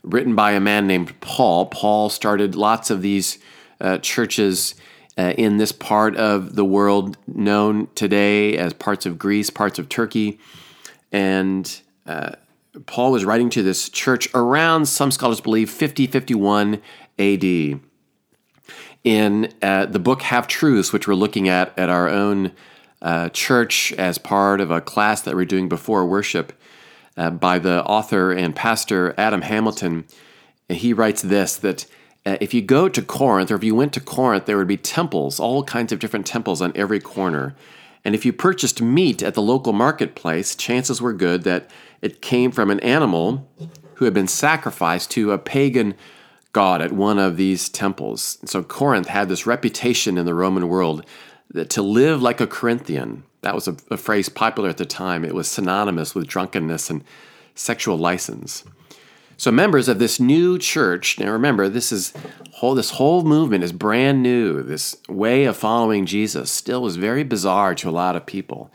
written 0.01 0.33
by 0.33 0.53
a 0.53 0.61
man 0.61 0.87
named 0.87 1.19
Paul. 1.19 1.65
Paul 1.65 2.09
started 2.09 2.55
lots 2.55 2.89
of 2.89 3.01
these 3.01 3.37
uh, 3.79 3.97
churches 3.99 4.75
uh, 5.17 5.33
in 5.37 5.57
this 5.57 5.71
part 5.71 6.15
of 6.15 6.55
the 6.55 6.65
world 6.65 7.17
known 7.27 7.87
today 7.95 8.57
as 8.57 8.73
parts 8.73 9.05
of 9.05 9.17
Greece, 9.17 9.49
parts 9.49 9.79
of 9.79 9.89
Turkey. 9.89 10.39
And 11.11 11.81
uh, 12.05 12.33
Paul 12.85 13.11
was 13.11 13.25
writing 13.25 13.49
to 13.51 13.63
this 13.63 13.89
church 13.89 14.29
around, 14.33 14.85
some 14.85 15.11
scholars 15.11 15.41
believe, 15.41 15.69
50 15.69 16.07
51 16.07 16.81
AD. 17.17 17.79
In 19.03 19.53
uh, 19.61 19.85
the 19.85 19.99
book 19.99 20.21
Half 20.21 20.47
Truths, 20.47 20.91
which 20.91 21.07
we're 21.07 21.15
looking 21.15 21.47
at 21.47 21.77
at 21.77 21.89
our 21.89 22.09
own 22.09 22.51
uh, 23.01 23.29
church 23.29 23.93
as 23.93 24.17
part 24.17 24.59
of 24.59 24.69
a 24.69 24.81
class 24.81 25.21
that 25.21 25.35
we're 25.35 25.45
doing 25.45 25.69
before 25.69 26.05
worship 26.05 26.53
uh, 27.15 27.29
by 27.29 27.57
the 27.57 27.83
author 27.85 28.31
and 28.31 28.55
pastor 28.55 29.15
Adam 29.17 29.41
Hamilton, 29.41 30.05
he 30.69 30.93
writes 30.93 31.21
this 31.21 31.55
that 31.57 31.85
Uh, 32.27 32.35
if 32.41 32.53
you 32.53 32.61
go 32.61 32.89
to 32.89 33.01
Corinth, 33.01 33.49
or 33.49 33.55
if 33.55 33.63
you 33.63 33.73
went 33.73 33.93
to 33.93 34.01
Corinth, 34.01 34.47
there 34.47 34.57
would 34.57 34.67
be 34.67 34.75
temples, 34.75 35.39
all 35.39 35.63
kinds 35.63 35.93
of 35.93 35.99
different 35.99 36.25
temples 36.25 36.61
on 36.61 36.73
every 36.75 36.99
corner. 36.99 37.55
And 38.03 38.13
if 38.13 38.25
you 38.25 38.33
purchased 38.33 38.81
meat 38.81 39.23
at 39.23 39.33
the 39.33 39.41
local 39.41 39.71
marketplace, 39.71 40.53
chances 40.53 41.01
were 41.01 41.13
good 41.13 41.43
that 41.43 41.71
it 42.01 42.21
came 42.21 42.51
from 42.51 42.69
an 42.69 42.81
animal 42.81 43.49
who 43.95 44.03
had 44.03 44.13
been 44.13 44.27
sacrificed 44.27 45.09
to 45.11 45.31
a 45.31 45.37
pagan 45.37 45.95
god 46.51 46.81
at 46.81 46.91
one 46.91 47.17
of 47.17 47.37
these 47.37 47.69
temples. 47.69 48.39
So 48.43 48.61
Corinth 48.61 49.07
had 49.07 49.29
this 49.29 49.47
reputation 49.47 50.17
in 50.17 50.25
the 50.25 50.33
Roman 50.33 50.67
world 50.67 51.05
that 51.51 51.69
to 51.71 51.81
live 51.81 52.21
like 52.21 52.41
a 52.41 52.47
Corinthian, 52.47 53.23
that 53.39 53.55
was 53.55 53.69
a, 53.69 53.77
a 53.89 53.95
phrase 53.95 54.27
popular 54.27 54.67
at 54.67 54.77
the 54.77 54.85
time. 54.85 55.23
It 55.23 55.33
was 55.33 55.47
synonymous 55.47 56.13
with 56.13 56.27
drunkenness 56.27 56.89
and 56.89 57.05
sexual 57.55 57.97
license. 57.97 58.65
So 59.37 59.51
members 59.51 59.87
of 59.87 59.99
this 59.99 60.19
new 60.19 60.57
church, 60.57 61.19
now 61.19 61.31
remember 61.31 61.69
this 61.69 61.91
is 61.91 62.11
whole 62.53 62.73
this 62.73 62.91
whole 62.91 63.23
movement 63.23 63.63
is 63.63 63.71
brand 63.71 64.23
new. 64.23 64.63
This 64.63 64.97
way 65.07 65.45
of 65.45 65.55
following 65.55 66.07
Jesus 66.07 66.51
still 66.51 66.81
was 66.81 66.95
very 66.95 67.23
bizarre 67.23 67.75
to 67.75 67.89
a 67.89 67.91
lot 67.91 68.15
of 68.15 68.25
people. 68.25 68.71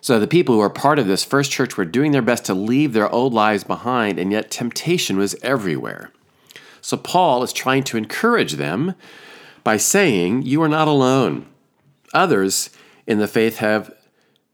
So 0.00 0.20
the 0.20 0.28
people 0.28 0.54
who 0.54 0.60
were 0.60 0.70
part 0.70 0.98
of 0.98 1.06
this 1.06 1.24
first 1.24 1.50
church 1.50 1.76
were 1.76 1.84
doing 1.84 2.12
their 2.12 2.22
best 2.22 2.44
to 2.44 2.54
leave 2.54 2.92
their 2.92 3.10
old 3.10 3.34
lives 3.34 3.64
behind, 3.64 4.18
and 4.18 4.30
yet 4.30 4.50
temptation 4.50 5.16
was 5.16 5.34
everywhere. 5.42 6.12
So 6.80 6.96
Paul 6.96 7.42
is 7.42 7.52
trying 7.52 7.82
to 7.84 7.96
encourage 7.96 8.52
them 8.52 8.94
by 9.64 9.78
saying, 9.78 10.42
You 10.42 10.62
are 10.62 10.68
not 10.68 10.86
alone. 10.86 11.46
Others 12.12 12.70
in 13.06 13.18
the 13.18 13.26
faith 13.26 13.56
have 13.56 13.92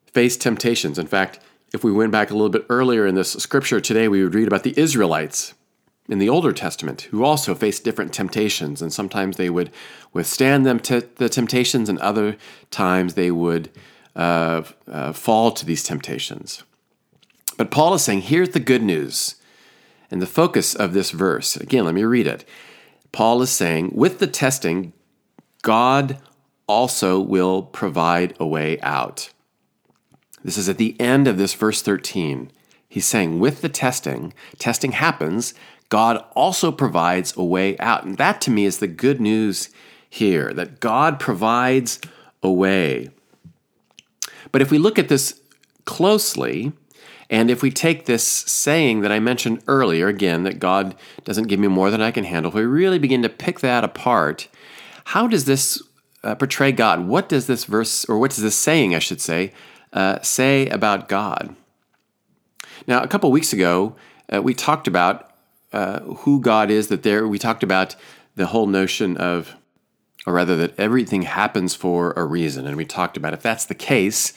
faced 0.07 0.41
temptations. 0.41 0.99
In 0.99 1.09
fact, 1.09 1.41
if 1.73 1.85
we 1.85 1.93
went 1.93 2.13
back 2.13 2.31
a 2.31 2.35
little 2.35 2.49
bit 2.49 2.67
earlier 2.69 3.07
in 3.07 3.15
this 3.15 3.33
scripture 3.33 3.81
today, 3.81 4.09
we 4.09 4.23
would 4.23 4.35
read 4.35 4.49
about 4.49 4.63
the 4.63 4.79
Israelites 4.79 5.55
in 6.09 6.19
the 6.19 6.29
Older 6.29 6.53
Testament 6.53 7.03
who 7.03 7.25
also 7.25 7.55
faced 7.55 7.85
different 7.85 8.13
temptations, 8.13 8.83
and 8.83 8.93
sometimes 8.93 9.37
they 9.37 9.51
would 9.51 9.71
withstand 10.13 10.67
them 10.67 10.81
t- 10.81 11.03
the 11.17 11.29
temptations, 11.29 11.89
and 11.89 11.99
other 12.01 12.37
times 12.71 13.15
they 13.15 13.31
would 13.31 13.71
uh, 14.17 14.63
uh, 14.91 15.13
fall 15.13 15.53
to 15.53 15.65
these 15.65 15.85
temptations. 15.85 16.65
But 17.57 17.71
Paul 17.71 17.95
is 17.95 18.03
saying, 18.03 18.23
here's 18.23 18.51
the 18.51 18.61
good 18.61 18.83
news. 18.83 19.37
And 20.11 20.21
the 20.21 20.27
focus 20.27 20.75
of 20.75 20.93
this 20.93 21.13
verse, 21.13 21.57
again, 21.57 21.85
let 21.85 21.95
me 21.95 22.03
read 22.03 22.27
it. 22.27 22.45
Paul 23.13 23.43
is 23.43 23.51
saying, 23.51 23.93
with 23.95 24.19
the 24.19 24.27
testing, 24.27 24.93
God 25.63 26.19
also 26.67 27.21
will 27.21 27.63
provide 27.63 28.35
a 28.41 28.47
way 28.47 28.81
out. 28.81 29.31
This 30.43 30.57
is 30.57 30.69
at 30.69 30.79
the 30.79 30.99
end 31.01 31.29
of 31.29 31.39
this 31.39 31.55
verse 31.55 31.83
13. 31.83 32.51
He's 32.89 33.07
saying, 33.07 33.39
with 33.39 33.61
the 33.61 33.69
testing, 33.69 34.33
testing 34.59 34.93
happens, 34.93 35.55
God 35.89 36.25
also 36.35 36.73
provides 36.73 37.37
a 37.37 37.45
way 37.45 37.77
out. 37.79 38.05
And 38.05 38.17
that 38.19 38.41
to 38.43 38.51
me 38.51 38.65
is 38.65 38.79
the 38.79 38.87
good 38.87 39.21
news 39.21 39.71
here 40.09 40.53
that 40.55 40.81
God 40.81 41.21
provides 41.21 42.01
a 42.43 42.51
way. 42.51 43.11
But 44.51 44.63
if 44.63 44.71
we 44.71 44.79
look 44.79 44.99
at 44.99 45.09
this 45.09 45.41
closely, 45.85 46.73
and 47.29 47.49
if 47.51 47.63
we 47.63 47.71
take 47.71 48.07
this 48.07 48.25
saying 48.25 49.01
that 49.01 49.13
I 49.13 49.21
mentioned 49.21 49.63
earlier, 49.69 50.09
again, 50.09 50.43
that 50.43 50.59
God 50.59 50.97
doesn't 51.25 51.47
give 51.47 51.61
me 51.61 51.69
more 51.69 51.91
than 51.91 52.03
I 52.03 52.11
can 52.11 52.25
handle, 52.25 52.51
if 52.51 52.57
we 52.57 52.63
really 52.63 52.99
begin 52.99 53.23
to 53.23 53.29
pick 53.29 53.61
that 53.61 53.85
apart, 53.85 54.49
how 55.05 55.29
does 55.29 55.45
this 55.45 55.81
uh, 56.25 56.35
portray 56.35 56.73
God? 56.73 57.07
What 57.07 57.29
does 57.29 57.47
this 57.47 57.65
verse, 57.65 58.05
or 58.07 58.19
what 58.19 58.31
does 58.31 58.43
this 58.43 58.57
saying, 58.57 58.95
I 58.95 58.99
should 58.99 59.21
say, 59.21 59.53
uh, 59.93 60.21
say 60.23 60.69
about 60.69 61.09
God. 61.09 61.55
Now, 62.87 63.03
a 63.03 63.09
couple 63.09 63.31
weeks 63.31 63.53
ago, 63.53 63.97
uh, 64.33 64.43
we 64.43 64.55
talked 64.55 64.89
about 64.89 65.33
uh, 65.73 66.01
who 66.01 66.41
God 66.41 66.71
is. 66.71 66.89
That 66.89 67.03
there, 67.03 67.27
we 67.27 67.39
talked 67.39 67.63
about 67.63 67.97
the 68.37 68.47
whole 68.47 68.67
notion 68.67 69.17
of, 69.17 69.55
or 70.27 70.35
rather, 70.35 70.57
that 70.57 70.79
everything 70.79 71.23
happens 71.23 71.75
for 71.75 72.13
a 72.13 72.25
reason. 72.25 72.67
And 72.67 72.77
we 72.77 72.85
talked 72.85 73.17
about 73.17 73.35
if 73.35 73.43
that's 73.43 73.67
the 73.67 73.75
case, 73.75 74.33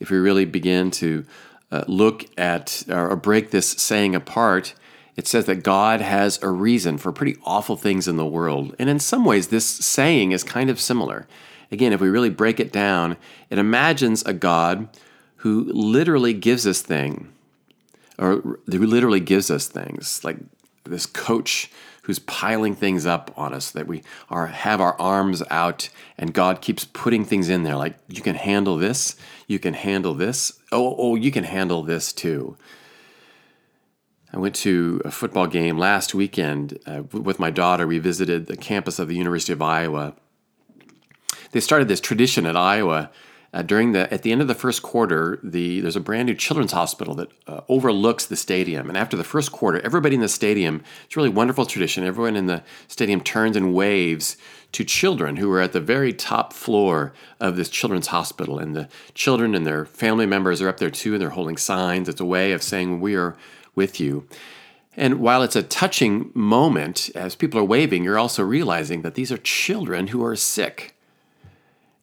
if 0.00 0.10
we 0.10 0.16
really 0.18 0.44
begin 0.44 0.90
to 0.92 1.24
uh, 1.70 1.84
look 1.86 2.26
at 2.38 2.84
or 2.88 3.16
break 3.16 3.50
this 3.50 3.70
saying 3.70 4.14
apart, 4.14 4.74
it 5.16 5.26
says 5.26 5.46
that 5.46 5.62
God 5.62 6.00
has 6.00 6.42
a 6.42 6.50
reason 6.50 6.98
for 6.98 7.10
pretty 7.10 7.36
awful 7.44 7.76
things 7.76 8.06
in 8.06 8.16
the 8.16 8.26
world. 8.26 8.76
And 8.78 8.90
in 8.90 8.98
some 8.98 9.24
ways, 9.24 9.48
this 9.48 9.66
saying 9.66 10.32
is 10.32 10.44
kind 10.44 10.68
of 10.68 10.78
similar. 10.78 11.26
Again, 11.70 11.92
if 11.92 12.00
we 12.00 12.08
really 12.08 12.30
break 12.30 12.60
it 12.60 12.72
down, 12.72 13.16
it 13.50 13.58
imagines 13.58 14.22
a 14.22 14.32
God 14.32 14.88
who 15.36 15.64
literally 15.72 16.32
gives 16.32 16.66
us 16.66 16.80
things, 16.80 17.28
or 18.18 18.36
who 18.66 18.86
literally 18.86 19.20
gives 19.20 19.50
us 19.50 19.68
things, 19.68 20.24
like 20.24 20.38
this 20.84 21.06
coach 21.06 21.70
who's 22.06 22.18
piling 22.20 22.74
things 22.74 23.04
up 23.04 23.32
on 23.36 23.52
us 23.52 23.72
that 23.72 23.88
we 23.88 24.00
are 24.30 24.46
have 24.46 24.80
our 24.80 24.98
arms 25.00 25.42
out 25.50 25.88
and 26.16 26.32
God 26.32 26.60
keeps 26.60 26.84
putting 26.84 27.24
things 27.24 27.48
in 27.48 27.64
there 27.64 27.74
like 27.74 27.96
you 28.08 28.22
can 28.22 28.36
handle 28.36 28.76
this, 28.76 29.16
you 29.48 29.58
can 29.58 29.74
handle 29.74 30.14
this. 30.14 30.52
Oh, 30.70 30.94
oh, 30.96 31.14
you 31.16 31.32
can 31.32 31.42
handle 31.42 31.82
this 31.82 32.12
too. 32.12 32.56
I 34.32 34.38
went 34.38 34.54
to 34.56 35.00
a 35.04 35.10
football 35.10 35.46
game 35.46 35.78
last 35.78 36.14
weekend 36.14 36.78
uh, 36.86 37.02
with 37.12 37.40
my 37.40 37.50
daughter. 37.50 37.86
We 37.86 37.98
visited 37.98 38.46
the 38.46 38.56
campus 38.56 38.98
of 38.98 39.08
the 39.08 39.16
University 39.16 39.52
of 39.52 39.62
Iowa. 39.62 40.14
They 41.56 41.60
started 41.60 41.88
this 41.88 42.02
tradition 42.02 42.44
at 42.44 42.54
Iowa 42.54 43.10
uh, 43.54 43.62
during 43.62 43.92
the 43.92 44.12
at 44.12 44.20
the 44.20 44.30
end 44.30 44.42
of 44.42 44.46
the 44.46 44.54
first 44.54 44.82
quarter. 44.82 45.40
The 45.42 45.80
there's 45.80 45.96
a 45.96 46.00
brand 46.00 46.26
new 46.26 46.34
children's 46.34 46.72
hospital 46.72 47.14
that 47.14 47.30
uh, 47.46 47.62
overlooks 47.66 48.26
the 48.26 48.36
stadium, 48.36 48.90
and 48.90 48.98
after 48.98 49.16
the 49.16 49.24
first 49.24 49.52
quarter, 49.52 49.80
everybody 49.80 50.16
in 50.16 50.20
the 50.20 50.28
stadium. 50.28 50.82
It's 51.06 51.16
a 51.16 51.18
really 51.18 51.30
wonderful 51.30 51.64
tradition. 51.64 52.04
Everyone 52.04 52.36
in 52.36 52.44
the 52.44 52.62
stadium 52.88 53.22
turns 53.22 53.56
and 53.56 53.72
waves 53.72 54.36
to 54.72 54.84
children 54.84 55.36
who 55.36 55.50
are 55.50 55.62
at 55.62 55.72
the 55.72 55.80
very 55.80 56.12
top 56.12 56.52
floor 56.52 57.14
of 57.40 57.56
this 57.56 57.70
children's 57.70 58.08
hospital, 58.08 58.58
and 58.58 58.76
the 58.76 58.90
children 59.14 59.54
and 59.54 59.66
their 59.66 59.86
family 59.86 60.26
members 60.26 60.60
are 60.60 60.68
up 60.68 60.76
there 60.76 60.90
too, 60.90 61.14
and 61.14 61.22
they're 61.22 61.30
holding 61.30 61.56
signs. 61.56 62.06
It's 62.06 62.20
a 62.20 62.26
way 62.26 62.52
of 62.52 62.62
saying 62.62 63.00
we 63.00 63.14
are 63.14 63.34
with 63.74 63.98
you. 63.98 64.28
And 64.94 65.20
while 65.20 65.42
it's 65.42 65.56
a 65.56 65.62
touching 65.62 66.32
moment, 66.34 67.08
as 67.14 67.34
people 67.34 67.58
are 67.58 67.64
waving, 67.64 68.04
you're 68.04 68.18
also 68.18 68.42
realizing 68.42 69.00
that 69.00 69.14
these 69.14 69.32
are 69.32 69.38
children 69.38 70.08
who 70.08 70.22
are 70.22 70.36
sick. 70.36 70.92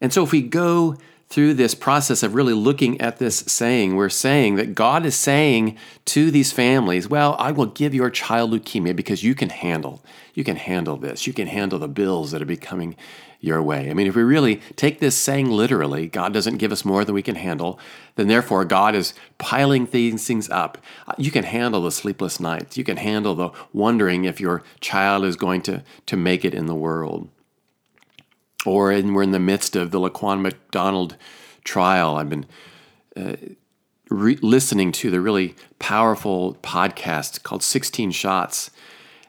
And 0.03 0.11
so 0.11 0.21
if 0.21 0.33
we 0.33 0.41
go 0.41 0.97
through 1.29 1.53
this 1.53 1.73
process 1.73 2.21
of 2.21 2.35
really 2.35 2.53
looking 2.53 2.99
at 2.99 3.19
this 3.19 3.37
saying, 3.47 3.95
we're 3.95 4.09
saying 4.09 4.55
that 4.57 4.75
God 4.75 5.05
is 5.05 5.15
saying 5.15 5.77
to 6.05 6.29
these 6.29 6.51
families, 6.51 7.07
well, 7.07 7.37
I 7.39 7.51
will 7.53 7.67
give 7.67 7.93
your 7.93 8.09
child 8.09 8.51
leukemia 8.51 8.95
because 8.95 9.23
you 9.23 9.33
can 9.33 9.49
handle, 9.49 10.03
you 10.33 10.43
can 10.43 10.57
handle 10.57 10.97
this. 10.97 11.25
You 11.25 11.31
can 11.31 11.47
handle 11.47 11.79
the 11.79 11.87
bills 11.87 12.31
that 12.31 12.41
are 12.41 12.45
becoming 12.45 12.97
your 13.39 13.63
way. 13.63 13.89
I 13.89 13.93
mean, 13.93 14.07
if 14.07 14.15
we 14.15 14.23
really 14.23 14.57
take 14.75 14.99
this 14.99 15.17
saying 15.17 15.49
literally, 15.49 16.07
God 16.07 16.33
doesn't 16.33 16.57
give 16.57 16.73
us 16.73 16.83
more 16.83 17.05
than 17.05 17.15
we 17.15 17.21
can 17.21 17.35
handle, 17.35 17.79
then 18.15 18.27
therefore 18.27 18.65
God 18.65 18.95
is 18.95 19.13
piling 19.37 19.85
these 19.85 20.27
things 20.27 20.49
up. 20.49 20.77
You 21.17 21.31
can 21.31 21.45
handle 21.45 21.81
the 21.81 21.91
sleepless 21.91 22.41
nights. 22.41 22.77
You 22.77 22.83
can 22.83 22.97
handle 22.97 23.35
the 23.35 23.51
wondering 23.71 24.25
if 24.25 24.41
your 24.41 24.63
child 24.81 25.23
is 25.23 25.37
going 25.37 25.61
to, 25.63 25.81
to 26.05 26.17
make 26.17 26.43
it 26.43 26.53
in 26.53 26.65
the 26.65 26.75
world. 26.75 27.29
Or 28.65 28.85
we're 28.87 29.23
in 29.23 29.31
the 29.31 29.39
midst 29.39 29.75
of 29.75 29.91
the 29.91 29.99
Laquan 29.99 30.41
McDonald 30.41 31.17
trial. 31.63 32.15
I've 32.15 32.29
been 32.29 32.45
uh, 33.15 33.35
re- 34.09 34.39
listening 34.41 34.91
to 34.93 35.11
the 35.11 35.19
really 35.19 35.55
powerful 35.79 36.55
podcast 36.61 37.43
called 37.43 37.63
16 37.63 38.11
Shots 38.11 38.71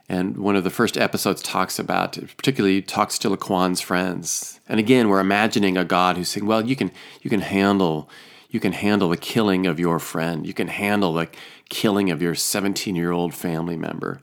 and 0.09 0.37
one 0.37 0.55
of 0.57 0.65
the 0.65 0.71
first 0.71 0.99
episodes 0.99 1.43
talks 1.43 1.79
about, 1.79 2.19
particularly 2.37 2.83
talks 2.83 3.19
to 3.21 3.31
Laquan's 3.31 3.81
friends. 3.81 4.61
And 4.69 4.79
again, 4.79 5.09
we're 5.09 5.21
imagining 5.21 5.77
a 5.79 5.85
God 5.85 6.17
who's 6.17 6.29
saying, 6.29 6.47
"Well, 6.47 6.67
you 6.67 6.77
can 6.77 6.91
you 7.23 7.31
can 7.31 7.41
handle 7.41 8.11
you 8.51 8.61
can 8.61 8.73
handle 8.73 9.09
the 9.09 9.17
killing 9.17 9.67
of 9.67 9.81
your 9.81 9.99
friend. 9.99 10.47
You 10.47 10.55
can 10.55 10.69
handle 10.69 11.15
the 11.15 11.29
killing 11.69 12.11
of 12.11 12.23
your 12.23 12.35
17-year-old 12.35 13.35
family 13.35 13.77
member." 13.77 14.21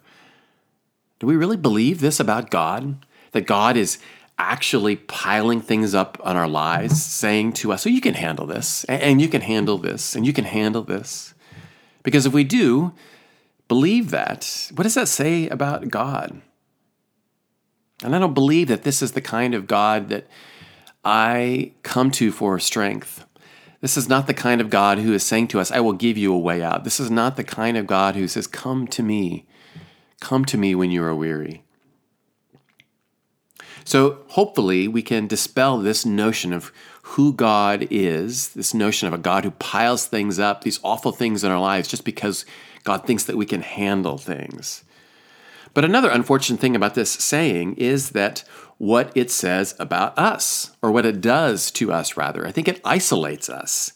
Do 1.20 1.28
we 1.28 1.36
really 1.36 1.58
believe 1.58 2.00
this 2.00 2.20
about 2.20 2.52
God? 2.52 3.06
That 3.32 3.48
God 3.48 3.78
is 3.78 3.98
actually 4.42 4.96
piling 4.96 5.62
things 5.62 5.94
up 5.94 6.18
on 6.24 6.36
our 6.36 6.48
lives, 6.48 7.02
saying 7.02 7.54
to 7.54 7.72
us, 7.72 7.84
"So 7.84 7.90
oh, 7.90 7.94
you 7.94 8.02
can 8.02 8.16
handle 8.16 8.46
this, 8.46 8.84
and 8.86 9.22
you 9.22 9.28
can 9.28 9.42
handle 9.42 9.78
this, 9.78 10.16
and 10.16 10.26
you 10.26 10.34
can 10.34 10.46
handle 10.46 10.84
this." 10.84 11.34
Because 12.04 12.26
if 12.26 12.34
we 12.34 12.44
do, 12.44 12.94
believe 13.68 14.10
that, 14.12 14.72
what 14.76 14.84
does 14.84 14.96
that 14.96 15.08
say 15.08 15.48
about 15.48 15.90
God? 15.90 16.42
And 18.04 18.16
I 18.16 18.20
don't 18.20 18.34
believe 18.34 18.68
that 18.68 18.84
this 18.84 19.02
is 19.02 19.12
the 19.12 19.22
kind 19.22 19.54
of 19.54 19.68
God 19.68 20.10
that 20.10 20.28
I 21.06 21.74
come 21.84 22.12
to 22.12 22.32
for 22.32 22.60
strength. 22.60 23.26
This 23.80 23.98
is 23.98 24.08
not 24.08 24.28
the 24.28 24.34
kind 24.34 24.62
of 24.62 24.70
God 24.70 25.00
who 25.00 25.14
is 25.14 25.24
saying 25.24 25.48
to 25.50 25.60
us, 25.60 25.72
I 25.72 25.80
will 25.80 25.94
give 25.94 26.18
you 26.18 26.34
a 26.34 26.40
way 26.40 26.62
out. 26.62 26.84
This 26.84 27.00
is 27.00 27.10
not 27.10 27.36
the 27.36 27.44
kind 27.44 27.78
of 27.78 27.88
God 27.88 28.16
who 28.16 28.28
says, 28.28 28.46
Come 28.46 28.88
to 28.88 29.04
me. 29.04 29.48
Come 30.20 30.46
to 30.46 30.58
me 30.58 30.76
when 30.76 30.92
you 30.92 31.04
are 31.04 31.16
weary. 31.16 31.64
So 33.92 34.20
hopefully 34.30 34.88
we 34.88 35.02
can 35.02 35.28
dispel 35.28 35.78
this 35.78 36.06
notion 36.06 36.54
of 36.54 36.72
who 37.02 37.34
God 37.34 37.90
is, 37.92 38.48
this 38.54 38.74
notion 38.74 39.10
of 39.10 39.14
a 39.14 39.18
God 39.18 39.44
who 39.44 39.52
piles 39.52 40.06
things 40.06 40.40
up, 40.40 40.64
these 40.64 40.80
awful 40.82 41.12
things 41.12 41.44
in 41.44 41.52
our 41.52 41.60
lives, 41.60 41.90
just 41.90 42.06
because 42.06 42.46
God 42.86 43.06
thinks 43.06 43.26
that 43.26 43.36
we 43.36 43.46
can 43.46 43.62
handle 43.62 44.18
things. 44.18 44.86
But 45.74 45.84
another 45.84 46.10
unfortunate 46.10 46.62
thing 46.62 46.74
about 46.74 46.96
this 46.96 47.12
saying 47.12 47.76
is 47.76 48.12
that 48.12 48.46
what 48.78 49.12
it 49.14 49.30
says 49.30 49.76
about 49.78 50.18
us, 50.18 50.72
or 50.82 50.90
what 50.90 51.06
it 51.06 51.20
does 51.20 51.70
to 51.72 51.92
us, 51.92 52.16
rather, 52.16 52.48
I 52.48 52.54
think 52.54 52.70
it 52.70 52.80
isolates 52.86 53.50
us. 53.50 53.92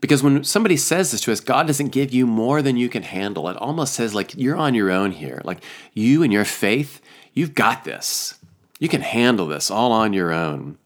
Because 0.00 0.22
when 0.22 0.44
somebody 0.44 0.76
says 0.76 1.10
this 1.10 1.22
to 1.22 1.32
us, 1.32 1.40
God 1.40 1.66
doesn't 1.66 1.88
give 1.88 2.14
you 2.14 2.28
more 2.28 2.62
than 2.62 2.76
you 2.76 2.88
can 2.88 3.02
handle. 3.02 3.48
It 3.48 3.56
almost 3.56 3.94
says, 3.94 4.14
like, 4.14 4.36
you're 4.36 4.56
on 4.56 4.74
your 4.74 4.92
own 4.92 5.10
here. 5.10 5.42
Like, 5.44 5.64
you 5.94 6.22
and 6.22 6.32
your 6.32 6.44
faith, 6.44 7.00
you've 7.34 7.56
got 7.56 7.82
this. 7.82 8.36
You 8.80 8.88
can 8.88 9.02
handle 9.02 9.46
this 9.46 9.70
all 9.70 9.92
on 9.92 10.12
your 10.12 10.32
own. 10.32 10.78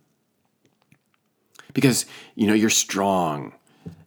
Because, 1.72 2.04
you 2.34 2.46
know, 2.46 2.52
you're 2.54 2.68
strong 2.68 3.54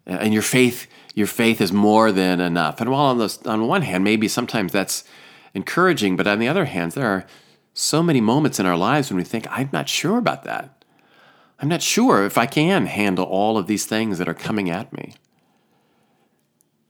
uh, 0.05 0.11
and 0.21 0.33
your 0.33 0.43
faith 0.43 0.87
your 1.17 1.25
faith 1.25 1.61
is 1.61 1.73
more 1.73 2.11
than 2.11 2.39
enough. 2.39 2.79
And 2.79 2.91
while 2.91 3.05
on 3.05 3.17
the 3.17 3.39
on 3.47 3.65
one 3.65 3.81
hand, 3.81 4.03
maybe 4.03 4.27
sometimes 4.27 4.71
that's 4.71 5.03
encouraging, 5.55 6.15
but 6.15 6.27
on 6.27 6.37
the 6.37 6.47
other 6.47 6.65
hand, 6.65 6.91
there 6.91 7.07
are 7.07 7.25
so 7.73 8.03
many 8.03 8.21
moments 8.21 8.59
in 8.59 8.67
our 8.67 8.77
lives 8.77 9.09
when 9.09 9.17
we 9.17 9.23
think, 9.23 9.47
I'm 9.49 9.69
not 9.73 9.89
sure 9.89 10.19
about 10.19 10.43
that. 10.43 10.85
I'm 11.59 11.69
not 11.69 11.81
sure 11.81 12.23
if 12.23 12.37
I 12.37 12.45
can 12.45 12.85
handle 12.85 13.25
all 13.25 13.57
of 13.57 13.65
these 13.65 13.87
things 13.87 14.19
that 14.19 14.29
are 14.29 14.35
coming 14.35 14.69
at 14.69 14.93
me. 14.93 15.15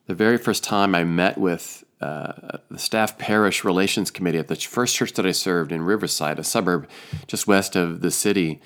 The 0.08 0.14
very 0.14 0.38
first 0.38 0.62
time 0.62 0.94
I 0.94 1.06
met 1.06 1.38
with 1.38 1.86
uh, 2.02 2.60
the 2.70 2.80
staff 2.80 3.18
parish 3.18 3.64
relations 3.64 4.12
committee 4.12 4.38
at 4.38 4.48
the 4.48 4.56
first 4.56 4.96
church 4.96 5.14
that 5.14 5.26
I 5.26 5.32
served 5.32 5.72
in 5.72 5.82
Riverside, 5.82 6.40
a 6.40 6.44
suburb 6.44 6.88
just 7.28 7.48
west 7.48 7.76
of 7.76 8.02
the 8.02 8.12
city, 8.12 8.62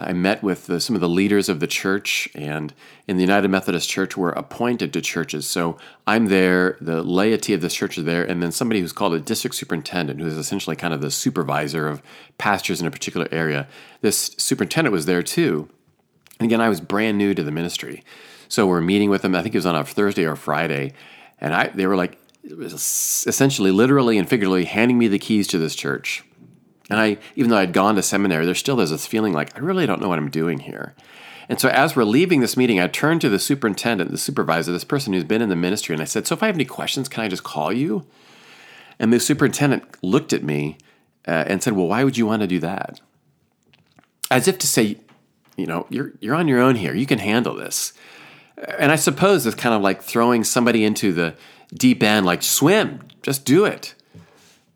I 0.00 0.12
met 0.12 0.44
with 0.44 0.66
the, 0.66 0.80
some 0.80 0.94
of 0.94 1.00
the 1.00 1.08
leaders 1.08 1.48
of 1.48 1.58
the 1.58 1.66
church, 1.66 2.28
and 2.34 2.72
in 3.08 3.16
the 3.16 3.22
United 3.22 3.48
Methodist 3.48 3.88
Church, 3.88 4.16
we're 4.16 4.30
appointed 4.30 4.92
to 4.92 5.00
churches. 5.00 5.44
So 5.46 5.76
I'm 6.06 6.26
there, 6.26 6.76
the 6.80 7.02
laity 7.02 7.52
of 7.52 7.60
this 7.62 7.74
church 7.74 7.98
is 7.98 8.04
there, 8.04 8.22
and 8.22 8.40
then 8.40 8.52
somebody 8.52 8.80
who's 8.80 8.92
called 8.92 9.14
a 9.14 9.20
district 9.20 9.56
superintendent, 9.56 10.20
who 10.20 10.26
is 10.26 10.36
essentially 10.36 10.76
kind 10.76 10.94
of 10.94 11.00
the 11.00 11.10
supervisor 11.10 11.88
of 11.88 12.00
pastors 12.38 12.80
in 12.80 12.86
a 12.86 12.92
particular 12.92 13.26
area. 13.32 13.66
This 14.00 14.30
superintendent 14.38 14.92
was 14.92 15.06
there 15.06 15.22
too. 15.22 15.68
And 16.38 16.46
again, 16.46 16.60
I 16.60 16.68
was 16.68 16.80
brand 16.80 17.18
new 17.18 17.34
to 17.34 17.42
the 17.42 17.50
ministry. 17.50 18.04
So 18.46 18.68
we're 18.68 18.80
meeting 18.80 19.10
with 19.10 19.22
them, 19.22 19.34
I 19.34 19.42
think 19.42 19.56
it 19.56 19.58
was 19.58 19.66
on 19.66 19.74
a 19.74 19.84
Thursday 19.84 20.24
or 20.24 20.36
Friday, 20.36 20.92
and 21.40 21.52
I 21.52 21.68
they 21.68 21.86
were 21.86 21.96
like, 21.96 22.18
essentially, 22.48 23.70
literally 23.70 24.18
and 24.18 24.28
figuratively 24.28 24.64
handing 24.64 24.98
me 24.98 25.08
the 25.08 25.18
keys 25.18 25.46
to 25.48 25.58
this 25.58 25.74
church 25.74 26.24
and 26.90 26.98
I, 26.98 27.18
even 27.36 27.50
though 27.50 27.58
I'd 27.58 27.72
gone 27.72 27.96
to 27.96 28.02
seminary, 28.02 28.46
there 28.46 28.54
still 28.54 28.80
is 28.80 28.90
this 28.90 29.06
feeling 29.06 29.32
like 29.32 29.56
I 29.56 29.60
really 29.60 29.86
don't 29.86 30.00
know 30.00 30.08
what 30.08 30.18
I'm 30.18 30.30
doing 30.30 30.60
here. 30.60 30.94
And 31.48 31.60
so 31.60 31.68
as 31.68 31.96
we're 31.96 32.04
leaving 32.04 32.40
this 32.40 32.56
meeting, 32.56 32.80
I 32.80 32.88
turned 32.88 33.20
to 33.22 33.28
the 33.28 33.38
superintendent, 33.38 34.10
the 34.10 34.18
supervisor, 34.18 34.72
this 34.72 34.84
person 34.84 35.12
who's 35.12 35.24
been 35.24 35.42
in 35.42 35.48
the 35.48 35.56
ministry, 35.56 35.94
and 35.94 36.02
I 36.02 36.06
said, 36.06 36.26
So 36.26 36.34
if 36.34 36.42
I 36.42 36.46
have 36.46 36.54
any 36.54 36.64
questions, 36.64 37.08
can 37.08 37.24
I 37.24 37.28
just 37.28 37.44
call 37.44 37.72
you? 37.72 38.06
And 38.98 39.12
the 39.12 39.20
superintendent 39.20 39.84
looked 40.02 40.32
at 40.32 40.42
me 40.42 40.76
uh, 41.26 41.44
and 41.46 41.62
said, 41.62 41.74
Well, 41.74 41.88
why 41.88 42.04
would 42.04 42.16
you 42.16 42.26
want 42.26 42.42
to 42.42 42.48
do 42.48 42.58
that? 42.60 43.00
As 44.30 44.46
if 44.46 44.58
to 44.58 44.66
say, 44.66 44.98
you 45.56 45.66
know, 45.66 45.86
you're, 45.88 46.12
you're 46.20 46.34
on 46.34 46.48
your 46.48 46.60
own 46.60 46.76
here. 46.76 46.94
You 46.94 47.06
can 47.06 47.18
handle 47.18 47.54
this. 47.54 47.92
And 48.78 48.92
I 48.92 48.96
suppose 48.96 49.46
it's 49.46 49.56
kind 49.56 49.74
of 49.74 49.82
like 49.82 50.02
throwing 50.02 50.44
somebody 50.44 50.84
into 50.84 51.12
the 51.12 51.34
deep 51.74 52.02
end, 52.02 52.26
like 52.26 52.42
swim, 52.42 53.00
just 53.22 53.44
do 53.44 53.64
it, 53.64 53.94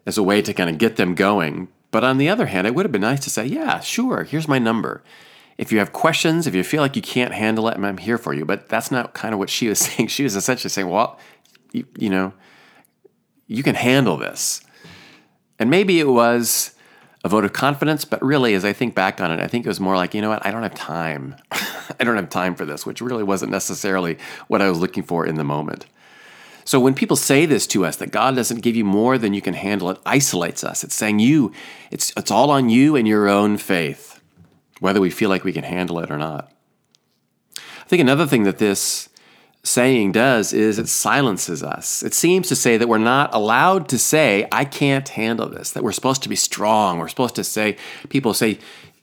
as 0.06 0.18
a 0.18 0.22
way 0.22 0.42
to 0.42 0.52
kind 0.52 0.70
of 0.70 0.78
get 0.78 0.96
them 0.96 1.14
going. 1.14 1.68
But 1.90 2.04
on 2.04 2.18
the 2.18 2.28
other 2.28 2.46
hand, 2.46 2.66
it 2.66 2.74
would 2.74 2.84
have 2.84 2.92
been 2.92 3.02
nice 3.02 3.20
to 3.20 3.30
say, 3.30 3.46
yeah, 3.46 3.80
sure, 3.80 4.24
here's 4.24 4.48
my 4.48 4.58
number. 4.58 5.02
If 5.58 5.70
you 5.70 5.78
have 5.78 5.92
questions, 5.92 6.46
if 6.46 6.54
you 6.54 6.64
feel 6.64 6.80
like 6.80 6.96
you 6.96 7.02
can't 7.02 7.34
handle 7.34 7.68
it, 7.68 7.76
I'm 7.76 7.98
here 7.98 8.18
for 8.18 8.32
you. 8.32 8.44
But 8.44 8.68
that's 8.68 8.90
not 8.90 9.12
kind 9.12 9.34
of 9.34 9.38
what 9.38 9.50
she 9.50 9.68
was 9.68 9.78
saying. 9.80 10.08
She 10.08 10.24
was 10.24 10.34
essentially 10.34 10.70
saying, 10.70 10.88
well, 10.88 11.18
you, 11.72 11.86
you 11.98 12.10
know, 12.10 12.32
you 13.46 13.62
can 13.62 13.74
handle 13.74 14.16
this. 14.16 14.62
And 15.58 15.70
maybe 15.70 16.00
it 16.00 16.08
was 16.08 16.74
a 17.24 17.28
vote 17.28 17.44
of 17.44 17.52
confidence, 17.52 18.04
but 18.04 18.20
really, 18.22 18.54
as 18.54 18.64
I 18.64 18.72
think 18.72 18.94
back 18.94 19.20
on 19.20 19.30
it, 19.30 19.38
I 19.38 19.46
think 19.46 19.64
it 19.64 19.68
was 19.68 19.78
more 19.78 19.94
like, 19.94 20.14
you 20.14 20.20
know 20.20 20.30
what, 20.30 20.44
I 20.44 20.50
don't 20.50 20.62
have 20.62 20.74
time. 20.74 21.36
I 21.52 22.04
don't 22.04 22.16
have 22.16 22.30
time 22.30 22.54
for 22.54 22.64
this, 22.64 22.84
which 22.84 23.00
really 23.00 23.22
wasn't 23.22 23.52
necessarily 23.52 24.18
what 24.48 24.60
I 24.60 24.68
was 24.68 24.80
looking 24.80 25.02
for 25.02 25.24
in 25.24 25.36
the 25.36 25.44
moment. 25.44 25.86
So 26.64 26.78
when 26.80 26.94
people 26.94 27.16
say 27.16 27.46
this 27.46 27.66
to 27.68 27.84
us, 27.84 27.96
that 27.96 28.10
God 28.10 28.36
doesn't 28.36 28.60
give 28.60 28.76
you 28.76 28.84
more 28.84 29.18
than 29.18 29.34
you 29.34 29.42
can 29.42 29.54
handle, 29.54 29.90
it 29.90 29.98
isolates 30.06 30.62
us. 30.62 30.84
It's 30.84 30.94
saying 30.94 31.18
you, 31.18 31.52
it's, 31.90 32.12
it's 32.16 32.30
all 32.30 32.50
on 32.50 32.68
you 32.68 32.96
and 32.96 33.06
your 33.06 33.28
own 33.28 33.56
faith, 33.56 34.20
whether 34.80 35.00
we 35.00 35.10
feel 35.10 35.28
like 35.28 35.44
we 35.44 35.52
can 35.52 35.64
handle 35.64 35.98
it 35.98 36.10
or 36.10 36.18
not. 36.18 36.52
I 37.56 37.84
think 37.86 38.00
another 38.00 38.26
thing 38.26 38.44
that 38.44 38.58
this 38.58 39.08
saying 39.64 40.12
does 40.12 40.52
is 40.52 40.78
it 40.78 40.88
silences 40.88 41.62
us. 41.62 42.02
It 42.02 42.14
seems 42.14 42.48
to 42.48 42.56
say 42.56 42.76
that 42.76 42.88
we're 42.88 42.98
not 42.98 43.32
allowed 43.34 43.88
to 43.90 43.98
say, 43.98 44.48
I 44.50 44.64
can't 44.64 45.08
handle 45.08 45.48
this, 45.48 45.70
that 45.72 45.84
we're 45.84 45.92
supposed 45.92 46.22
to 46.24 46.28
be 46.28 46.36
strong. 46.36 46.98
We're 46.98 47.08
supposed 47.08 47.36
to 47.36 47.44
say, 47.44 47.76
people 48.08 48.34
say, 48.34 48.58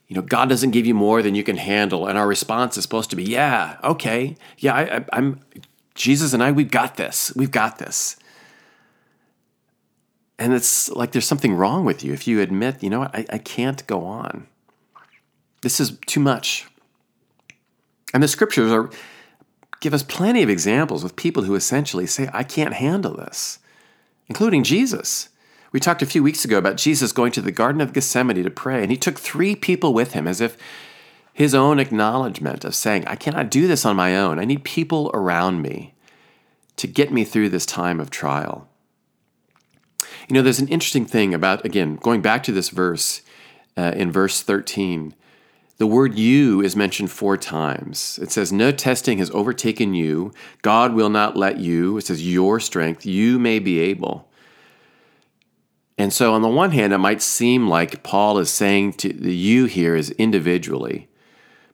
you 0.08 0.16
know, 0.16 0.22
God 0.22 0.50
doesn't 0.50 0.72
give 0.72 0.86
you 0.86 0.96
more 0.96 1.22
than 1.22 1.36
you 1.36 1.44
can 1.44 1.56
handle. 1.56 2.08
And 2.08 2.18
our 2.18 2.28
response 2.28 2.78
is 2.78 2.84
supposed 2.84 3.12
to 3.12 3.16
be, 3.16 3.24
yeah, 3.24 3.78
okay, 3.84 4.36
yeah, 4.58 5.04
I, 5.12 5.18
am 5.18 5.40
Jesus 6.00 6.34
and 6.34 6.42
I, 6.42 6.52
we've 6.52 6.72
got 6.72 6.96
this. 6.96 7.34
We've 7.36 7.52
got 7.52 7.78
this. 7.78 8.16
And 10.40 10.54
it's 10.54 10.90
like 10.90 11.12
there's 11.12 11.28
something 11.28 11.54
wrong 11.54 11.84
with 11.84 12.06
you 12.06 12.14
if 12.14 12.26
you 12.26 12.40
admit, 12.40 12.82
you 12.82 12.90
know 12.90 13.00
what, 13.00 13.14
I, 13.14 13.26
I 13.34 13.38
can't 13.38 13.86
go 13.86 14.06
on. 14.06 14.48
This 15.62 15.82
is 15.82 16.00
too 16.08 16.22
much. 16.22 16.68
And 18.14 18.24
the 18.24 18.30
scriptures 18.30 18.72
are 18.72 18.90
give 19.82 19.94
us 19.94 20.04
plenty 20.04 20.42
of 20.42 20.50
examples 20.50 21.04
with 21.04 21.18
people 21.18 21.44
who 21.44 21.56
essentially 21.56 22.08
say, 22.08 22.30
I 22.34 22.44
can't 22.44 22.74
handle 22.74 23.18
this, 23.18 23.60
including 24.30 24.64
Jesus. 24.64 25.28
We 25.74 25.82
talked 25.82 26.02
a 26.02 26.06
few 26.06 26.24
weeks 26.24 26.46
ago 26.46 26.58
about 26.58 26.78
Jesus 26.78 27.12
going 27.12 27.34
to 27.34 27.42
the 27.42 27.52
Garden 27.52 27.82
of 27.82 27.92
Gethsemane 27.92 28.42
to 28.42 28.50
pray, 28.50 28.82
and 28.82 28.90
he 28.90 28.98
took 28.98 29.20
three 29.20 29.54
people 29.54 29.94
with 29.94 30.14
him 30.14 30.28
as 30.28 30.40
if 30.40 30.58
his 31.40 31.56
own 31.56 31.80
acknowledgement 31.80 32.66
of 32.66 32.76
saying, 32.76 33.08
I 33.08 33.16
cannot 33.16 33.50
do 33.50 33.66
this 33.66 33.86
on 33.86 33.96
my 33.96 34.18
own. 34.18 34.40
I 34.40 34.44
need 34.44 34.66
people 34.66 35.10
around 35.14 35.62
me 35.62 35.94
to 36.76 36.86
get 36.86 37.14
me 37.14 37.24
through 37.24 37.48
this 37.48 37.66
time 37.66 38.02
of 38.02 38.10
trial. 38.10 38.68
You 40.28 40.34
know, 40.34 40.42
there's 40.42 40.60
an 40.60 40.68
interesting 40.68 41.06
thing 41.06 41.34
about, 41.34 41.64
again, 41.64 41.96
going 41.96 42.22
back 42.22 42.44
to 42.44 42.52
this 42.52 42.68
verse 42.68 43.22
uh, 43.78 43.94
in 43.96 44.12
verse 44.12 44.42
13. 44.42 45.16
The 45.78 45.88
word 45.88 46.18
you 46.18 46.60
is 46.60 46.76
mentioned 46.76 47.10
four 47.10 47.38
times. 47.38 48.20
It 48.22 48.32
says, 48.32 48.52
No 48.52 48.74
testing 48.74 49.20
has 49.20 49.32
overtaken 49.32 49.94
you. 49.94 50.34
God 50.62 50.94
will 50.94 51.10
not 51.10 51.38
let 51.38 51.58
you. 51.58 51.98
It 51.98 52.06
says, 52.06 52.30
Your 52.30 52.60
strength, 52.60 53.06
you 53.06 53.40
may 53.40 53.60
be 53.60 53.80
able. 53.80 54.30
And 55.98 56.12
so, 56.12 56.34
on 56.34 56.42
the 56.42 56.50
one 56.50 56.72
hand, 56.72 56.92
it 56.92 56.98
might 56.98 57.22
seem 57.22 57.70
like 57.70 58.04
Paul 58.04 58.40
is 58.40 58.50
saying 58.50 58.94
to 58.94 59.14
the 59.14 59.34
you 59.34 59.68
here 59.68 59.96
is 59.96 60.12
individually. 60.12 61.06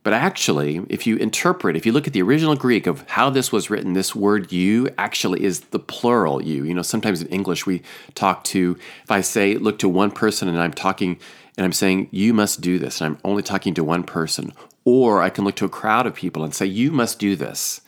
But 0.06 0.14
actually, 0.14 0.86
if 0.88 1.08
you 1.08 1.16
interpret, 1.16 1.76
if 1.76 1.84
you 1.84 1.92
look 1.92 2.06
at 2.06 2.14
the 2.14 2.22
original 2.22 2.56
Greek 2.56 2.86
of 2.86 3.10
how 3.10 3.32
this 3.32 3.52
was 3.52 3.72
written, 3.72 3.94
this 3.94 4.14
word 4.14 4.52
you 4.52 4.88
actually 5.00 5.44
is 5.44 5.62
the 5.62 5.80
plural 5.80 6.44
you. 6.44 6.64
You 6.64 6.76
know, 6.76 6.84
sometimes 6.84 7.24
in 7.24 7.28
English 7.30 7.66
we 7.66 7.82
talk 8.14 8.44
to, 8.44 8.78
if 9.04 9.10
I 9.10 9.22
say, 9.22 9.56
look 9.56 9.80
to 9.80 9.90
one 9.90 10.12
person 10.12 10.48
and 10.48 10.60
I'm 10.60 10.74
talking 10.74 11.18
and 11.58 11.66
I'm 11.66 11.74
saying, 11.74 12.10
you 12.12 12.36
must 12.36 12.62
do 12.62 12.78
this, 12.78 13.02
and 13.02 13.16
I'm 13.16 13.22
only 13.24 13.42
talking 13.42 13.74
to 13.74 13.84
one 13.84 14.04
person. 14.04 14.54
Or 14.84 15.24
I 15.24 15.32
can 15.32 15.44
look 15.44 15.56
to 15.56 15.66
a 15.66 15.70
crowd 15.70 16.06
of 16.06 16.14
people 16.14 16.44
and 16.44 16.54
say, 16.54 16.68
you 16.68 16.92
must 16.92 17.18
do 17.18 17.36
this. 17.36 17.82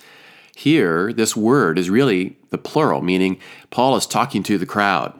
Here, 0.55 1.13
this 1.13 1.36
word 1.36 1.77
is 1.77 1.88
really 1.88 2.36
the 2.50 2.57
plural, 2.57 3.03
meaning 3.03 3.39
Paul 3.69 3.95
is 3.95 4.07
talking 4.07 4.41
to 4.41 4.57
the 4.57 4.65
crowd. 4.65 5.13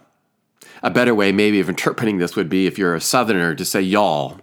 A 0.82 0.90
better 0.90 1.14
way, 1.14 1.32
maybe, 1.32 1.60
of 1.60 1.70
interpreting 1.76 2.18
this 2.18 2.36
would 2.36 2.50
be 2.50 2.66
if 2.66 2.80
you're 2.80 2.96
a 2.96 3.02
southerner 3.02 3.54
to 3.54 3.66
say, 3.66 3.82
y'all. 3.82 4.42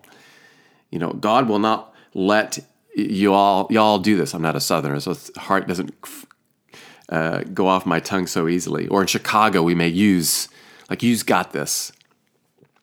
You 0.91 1.01
know, 1.01 1.15
God 1.15 1.49
will 1.49 1.59
not 1.59 1.94
let 2.15 2.61
you 2.97 3.35
all 3.35 3.67
y'all 3.71 3.99
do 3.99 4.17
this. 4.17 4.35
I'm 4.35 4.43
not 4.43 4.57
a 4.57 4.61
southerner, 4.61 5.01
so 5.01 5.17
heart 5.37 5.67
doesn't 5.69 5.95
uh, 7.09 7.43
go 7.53 7.67
off 7.67 7.85
my 7.85 8.01
tongue 8.01 8.27
so 8.27 8.49
easily. 8.49 8.87
Or 8.89 9.01
in 9.01 9.07
Chicago, 9.07 9.63
we 9.63 9.75
may 9.75 9.89
use 9.89 10.49
like 10.89 11.03
you's 11.03 11.23
got 11.23 11.53
this. 11.53 11.93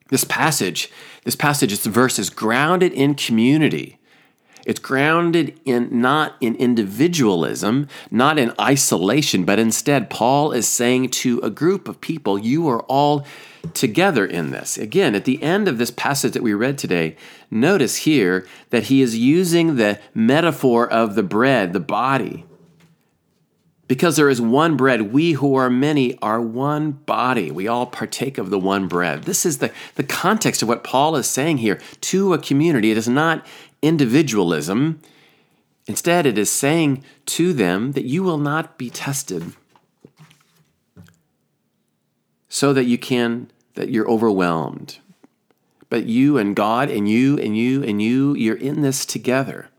This 0.10 0.24
passage, 0.26 0.92
this 1.24 1.38
passage, 1.38 1.70
this 1.70 1.86
verse 1.86 2.20
is 2.20 2.30
grounded 2.30 2.92
in 2.92 3.16
community. 3.16 3.98
It's 4.66 4.80
grounded 4.80 5.60
in 5.66 6.02
not 6.02 6.36
in 6.40 6.56
individualism, 6.56 7.88
not 8.10 8.38
in 8.38 8.54
isolation, 8.60 9.44
but 9.44 9.60
instead, 9.60 10.10
Paul 10.10 10.52
is 10.52 10.68
saying 10.68 11.10
to 11.10 11.40
a 11.40 11.50
group 11.50 11.88
of 11.88 12.02
people, 12.02 12.38
You 12.38 12.68
are 12.70 12.82
all 12.84 13.26
together 13.74 14.26
in 14.26 14.52
this. 14.52 14.78
Again, 14.78 15.16
at 15.16 15.26
the 15.26 15.42
end 15.42 15.68
of 15.68 15.78
this 15.78 15.92
passage 15.92 16.34
that 16.34 16.44
we 16.44 16.54
read 16.54 16.78
today, 16.78 17.16
notice 17.50 17.98
here 17.98 18.48
that 18.70 18.84
he 18.84 19.02
is 19.02 19.18
using 19.18 19.76
the 19.76 20.00
metaphor 20.14 20.90
of 20.90 21.16
the 21.16 21.24
bread, 21.24 21.74
the 21.74 21.80
body. 21.80 22.46
Because 23.88 24.16
there 24.16 24.30
is 24.30 24.40
one 24.40 24.78
bread, 24.78 25.12
we 25.12 25.34
who 25.34 25.56
are 25.56 25.70
many 25.70 26.18
are 26.22 26.40
one 26.40 26.92
body. 26.92 27.52
We 27.52 27.68
all 27.68 27.86
partake 27.86 28.38
of 28.38 28.50
the 28.50 28.58
one 28.58 28.88
bread. 28.88 29.24
This 29.24 29.46
is 29.46 29.58
the, 29.58 29.70
the 29.96 30.04
context 30.04 30.62
of 30.62 30.70
what 30.70 30.86
Paul 30.86 31.18
is 31.18 31.28
saying 31.28 31.58
here 31.58 31.78
to 32.00 32.34
a 32.34 32.38
community. 32.38 32.92
It 32.92 32.98
is 32.98 33.10
not 33.10 33.46
individualism. 33.82 35.02
Instead, 35.88 36.26
it 36.26 36.38
is 36.38 36.50
saying 36.50 37.04
to 37.26 37.54
them 37.54 37.94
that 37.94 38.06
you 38.06 38.24
will 38.24 38.38
not 38.38 38.78
be 38.78 38.90
tested 38.90 39.54
so 42.48 42.74
that 42.74 42.86
you 42.86 42.98
can, 42.98 43.50
that 43.76 43.90
you're 43.90 44.10
overwhelmed. 44.10 45.00
But 45.90 46.06
you 46.06 46.38
and 46.38 46.56
God 46.56 46.90
and 46.90 47.10
you 47.10 47.38
and 47.38 47.58
you 47.58 47.84
and 47.84 48.02
you, 48.02 48.36
you're 48.36 48.56
in 48.56 48.82
this 48.82 49.06
together 49.06 49.70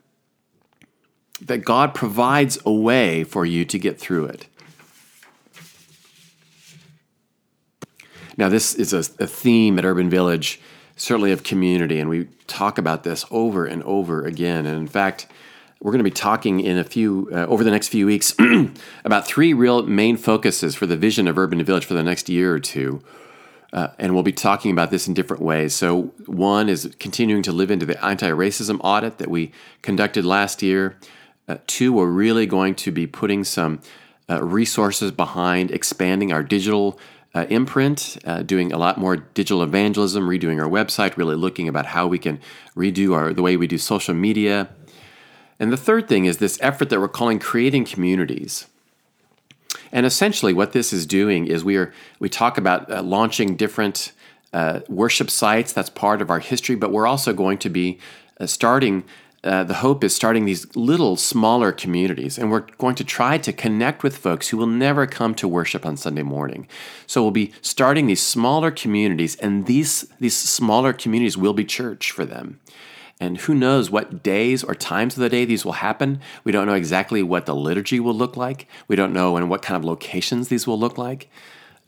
that 1.41 1.65
God 1.65 1.95
provides 1.95 2.59
a 2.65 2.73
way 2.73 3.25
for 3.25 3.45
you 3.45 3.65
to 3.65 3.79
get 3.79 3.99
through 3.99 4.27
it. 4.27 4.47
Now, 8.37 8.49
this 8.49 8.75
is 8.75 8.93
a, 8.93 9.01
a, 9.23 9.27
theme 9.27 9.79
at 9.79 9.85
Urban 9.85 10.09
Village, 10.09 10.61
certainly 11.03 11.33
of 11.33 11.43
community, 11.43 11.99
and 11.99 12.09
we 12.09 12.29
talk 12.47 12.79
about 12.79 13.03
this 13.03 13.25
over 13.33 13.67
and 13.67 13.83
over 13.83 14.25
again. 14.25 14.67
And 14.67 14.79
in 14.79 14.87
fact, 14.87 15.27
we're 15.81 15.91
going 15.91 15.99
to 15.99 16.05
be 16.05 16.13
talking 16.13 16.61
in 16.61 16.79
a 16.79 16.85
few 16.85 17.29
uh, 17.33 17.45
over 17.47 17.65
the 17.65 17.73
next 17.73 17.89
few 17.89 18.07
weeks 18.07 18.33
about 19.05 19.27
three 19.27 19.53
real 19.53 19.83
main 19.83 20.17
focuses 20.17 20.77
for 20.77 20.87
the 20.87 20.97
vision 20.97 21.27
of 21.27 21.37
Urban 21.37 21.61
Village 21.65 21.85
for 21.85 21.95
the 21.95 22.05
next 22.05 22.29
year 22.29 22.55
or 22.55 22.61
two. 22.61 23.03
Uh, 23.73 23.89
and 23.99 24.15
we'll 24.15 24.23
be 24.23 24.33
talking 24.33 24.71
about 24.71 24.93
this 24.93 25.09
in 25.09 25.15
different 25.15 25.43
ways. 25.43 25.75
So, 25.75 26.13
one 26.27 26.69
is 26.69 26.95
continuing 27.01 27.43
to 27.43 27.53
live 27.53 27.73
into 27.73 27.85
the 27.85 28.03
anti 28.05 28.31
racism 28.31 28.79
audit 28.85 29.19
that 29.19 29.29
we 29.29 29.51
conducted 29.81 30.25
last 30.25 30.63
year. 30.63 30.97
Uh, 31.49 31.57
two, 31.67 31.93
we're 31.93 32.07
really 32.07 32.47
going 32.47 32.77
to 32.77 32.93
be 32.93 33.09
putting 33.09 33.43
some 33.43 33.81
uh, 34.31 34.41
resources 34.41 35.11
behind 35.11 35.73
expanding 35.73 36.33
our 36.33 36.45
digital 36.45 36.97
uh, 37.35 37.47
imprint, 37.49 38.19
uh, 38.25 38.43
doing 38.43 38.73
a 38.73 38.79
lot 38.79 38.99
more 38.99 39.17
digital 39.17 39.63
evangelism, 39.63 40.29
redoing 40.29 40.63
our 40.63 40.69
website, 40.69 41.17
really 41.17 41.37
looking 41.37 41.69
about 41.69 41.87
how 41.87 42.07
we 42.07 42.19
can 42.19 42.41
redo 42.77 43.15
our 43.15 43.33
the 43.33 43.43
way 43.43 43.57
we 43.57 43.67
do 43.67 43.79
social 43.79 44.15
media. 44.15 44.69
And 45.59 45.73
the 45.73 45.77
third 45.77 46.09
thing 46.09 46.27
is 46.27 46.39
this 46.39 46.59
effort 46.61 46.91
that 46.91 47.01
we're 47.01 47.09
calling 47.09 47.39
creating 47.39 47.85
communities. 47.85 48.67
And 49.91 50.05
essentially, 50.05 50.53
what 50.53 50.73
this 50.73 50.93
is 50.93 51.07
doing 51.07 51.47
is 51.47 51.65
we 51.65 51.77
are 51.77 51.93
we 52.19 52.29
talk 52.29 52.59
about 52.59 52.91
uh, 52.91 53.03
launching 53.03 53.57
different 53.57 54.13
uh, 54.53 54.81
worship 54.89 55.31
sites. 55.31 55.73
That's 55.73 55.91
part 55.91 56.21
of 56.21 56.31
our 56.31 56.41
history, 56.41 56.77
but 56.77 56.93
we're 56.93 57.07
also 57.07 57.33
going 57.33 57.59
to 57.59 57.71
be 57.71 57.99
starting 58.45 59.05
uh, 59.45 59.65
the 59.65 59.75
hope 59.75 60.05
is 60.05 60.15
starting 60.15 60.45
these 60.45 60.75
little 60.77 61.17
smaller 61.17 61.73
communities, 61.73 62.39
and 62.39 62.51
we're 62.51 62.67
going 62.79 62.95
to 62.95 63.05
try 63.05 63.39
to 63.39 63.53
connect 63.53 64.03
with 64.03 64.17
folks 64.17 64.49
who 64.49 64.57
will 64.57 64.69
never 64.69 65.07
come 65.07 65.35
to 65.35 65.49
worship 65.49 65.85
on 65.85 65.97
Sunday 65.97 66.23
morning. 66.23 66.69
So 67.07 67.23
we'll 67.23 67.33
be 67.33 67.53
starting 67.61 68.07
these 68.07 68.23
smaller 68.23 68.71
communities, 68.71 69.35
and 69.37 69.67
these 69.67 70.07
these 70.21 70.37
smaller 70.37 70.93
communities 70.93 71.37
will 71.37 71.55
be 71.55 71.65
church 71.65 72.13
for 72.13 72.25
them. 72.25 72.61
And 73.19 73.39
who 73.39 73.55
knows 73.55 73.91
what 73.91 74.23
days 74.23 74.65
or 74.65 74.75
times 74.75 75.17
of 75.17 75.21
the 75.21 75.29
day 75.29 75.45
these 75.45 75.65
will 75.65 75.73
happen? 75.73 76.21
We 76.43 76.51
don't 76.51 76.67
know 76.67 76.75
exactly 76.75 77.23
what 77.23 77.47
the 77.47 77.55
liturgy 77.55 78.01
will 78.01 78.15
look 78.15 78.37
like. 78.37 78.67
We 78.89 78.97
don't 78.97 79.13
know 79.13 79.37
in 79.37 79.49
what 79.49 79.63
kind 79.63 79.77
of 79.77 79.85
locations 79.85 80.49
these 80.49 80.67
will 80.67 80.79
look 80.79 80.99
like. 80.99 81.31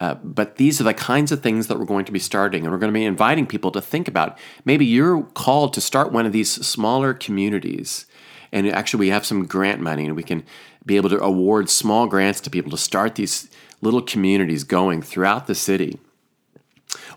Uh, 0.01 0.15
but 0.23 0.57
these 0.57 0.81
are 0.81 0.85
the 0.85 0.95
kinds 0.95 1.31
of 1.31 1.43
things 1.43 1.69
that 1.69 1.79
we're 1.79 1.85
going 1.85 2.05
to 2.05 2.13
be 2.13 2.19
starting, 2.19 2.65
and 2.65 2.73
we're 2.73 2.79
going 2.79 2.93
to 2.93 2.99
be 2.99 3.05
inviting 3.05 3.47
people 3.47 3.71
to 3.71 3.81
think 3.81 4.09
about. 4.09 4.37
Maybe 4.65 4.85
you're 4.85 5.23
called 5.23 5.73
to 5.75 5.81
start 5.81 6.13
one 6.13 6.27
of 6.27 6.33
these 6.33 6.51
smaller 6.51 7.15
communities, 7.15 8.07
and 8.53 8.69
actually, 8.69 9.01
we 9.01 9.09
have 9.11 9.27
some 9.27 9.47
grant 9.47 9.81
money, 9.81 10.07
and 10.07 10.15
we 10.15 10.23
can 10.23 10.45
be 10.87 10.97
able 10.97 11.11
to 11.11 11.21
award 11.21 11.69
small 11.71 12.07
grants 12.07 12.41
to 12.43 12.51
people 12.51 12.71
to 12.71 12.77
start 12.77 13.15
these 13.15 13.49
little 13.81 14.03
communities 14.03 14.65
going 14.65 15.03
throughout 15.03 15.47
the 15.47 15.55
city. 15.55 15.99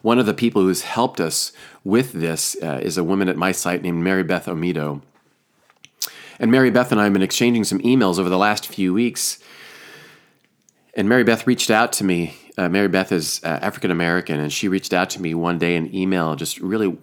One 0.02 0.20
of 0.20 0.26
the 0.26 0.34
people 0.34 0.62
who's 0.62 0.84
helped 0.84 1.20
us 1.20 1.52
with 1.84 2.14
this 2.14 2.56
uh, 2.62 2.80
is 2.82 2.98
a 2.98 3.04
woman 3.04 3.30
at 3.30 3.38
my 3.38 3.52
site 3.52 3.82
named 3.82 4.04
Mary 4.04 4.24
Beth 4.24 4.46
Omido. 4.46 5.02
And 6.40 6.52
Mary 6.52 6.70
Beth 6.70 6.92
and 6.92 7.02
I 7.02 7.06
have 7.06 7.14
been 7.14 7.22
exchanging 7.22 7.64
some 7.64 7.80
emails 7.80 8.20
over 8.20 8.30
the 8.30 8.38
last 8.38 8.68
few 8.68 8.94
weeks. 8.94 9.40
And 10.94 11.10
Mary 11.10 11.24
Beth 11.24 11.46
reached 11.48 11.70
out 11.70 11.92
to 11.94 12.04
me 12.04 12.36
uh, 12.58 12.70
Mary 12.70 12.88
Beth 12.88 13.12
is 13.12 13.40
uh, 13.44 13.60
African 13.62 13.92
American, 13.92 14.40
and 14.40 14.52
she 14.52 14.68
reached 14.68 14.94
out 14.94 15.10
to 15.12 15.22
me 15.22 15.34
one 15.34 15.60
day 15.60 15.76
in 15.76 15.94
email, 15.94 16.36
just 16.36 16.60
really 16.60 16.98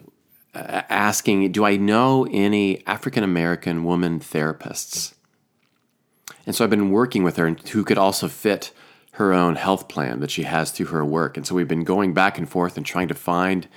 uh, 0.55 0.83
asking, 0.89 1.53
Do 1.53 1.65
I 1.65 1.77
know 1.77 2.27
any 2.31 2.85
African 2.87 3.23
American 3.23 3.85
woman 3.85 4.21
therapists? 4.21 5.15
And 6.47 6.55
so 6.55 6.65
I've 6.65 6.71
been 6.71 6.91
working 6.91 7.23
with 7.23 7.37
her 7.37 7.51
who 7.51 7.85
could 7.85 7.99
also 7.99 8.29
fit 8.29 8.73
her 9.13 9.33
own 9.33 9.55
health 9.55 9.89
plan 9.89 10.21
that 10.21 10.31
she 10.31 10.43
has 10.43 10.73
through 10.73 10.87
her 10.87 11.05
work. 11.05 11.37
And 11.37 11.47
so 11.47 11.55
we've 11.55 11.69
been 11.69 11.85
going 11.85 12.13
back 12.13 12.37
and 12.37 12.49
forth 12.49 12.77
and 12.77 12.85
trying 12.85 13.09
to 13.09 13.15
find 13.15 13.69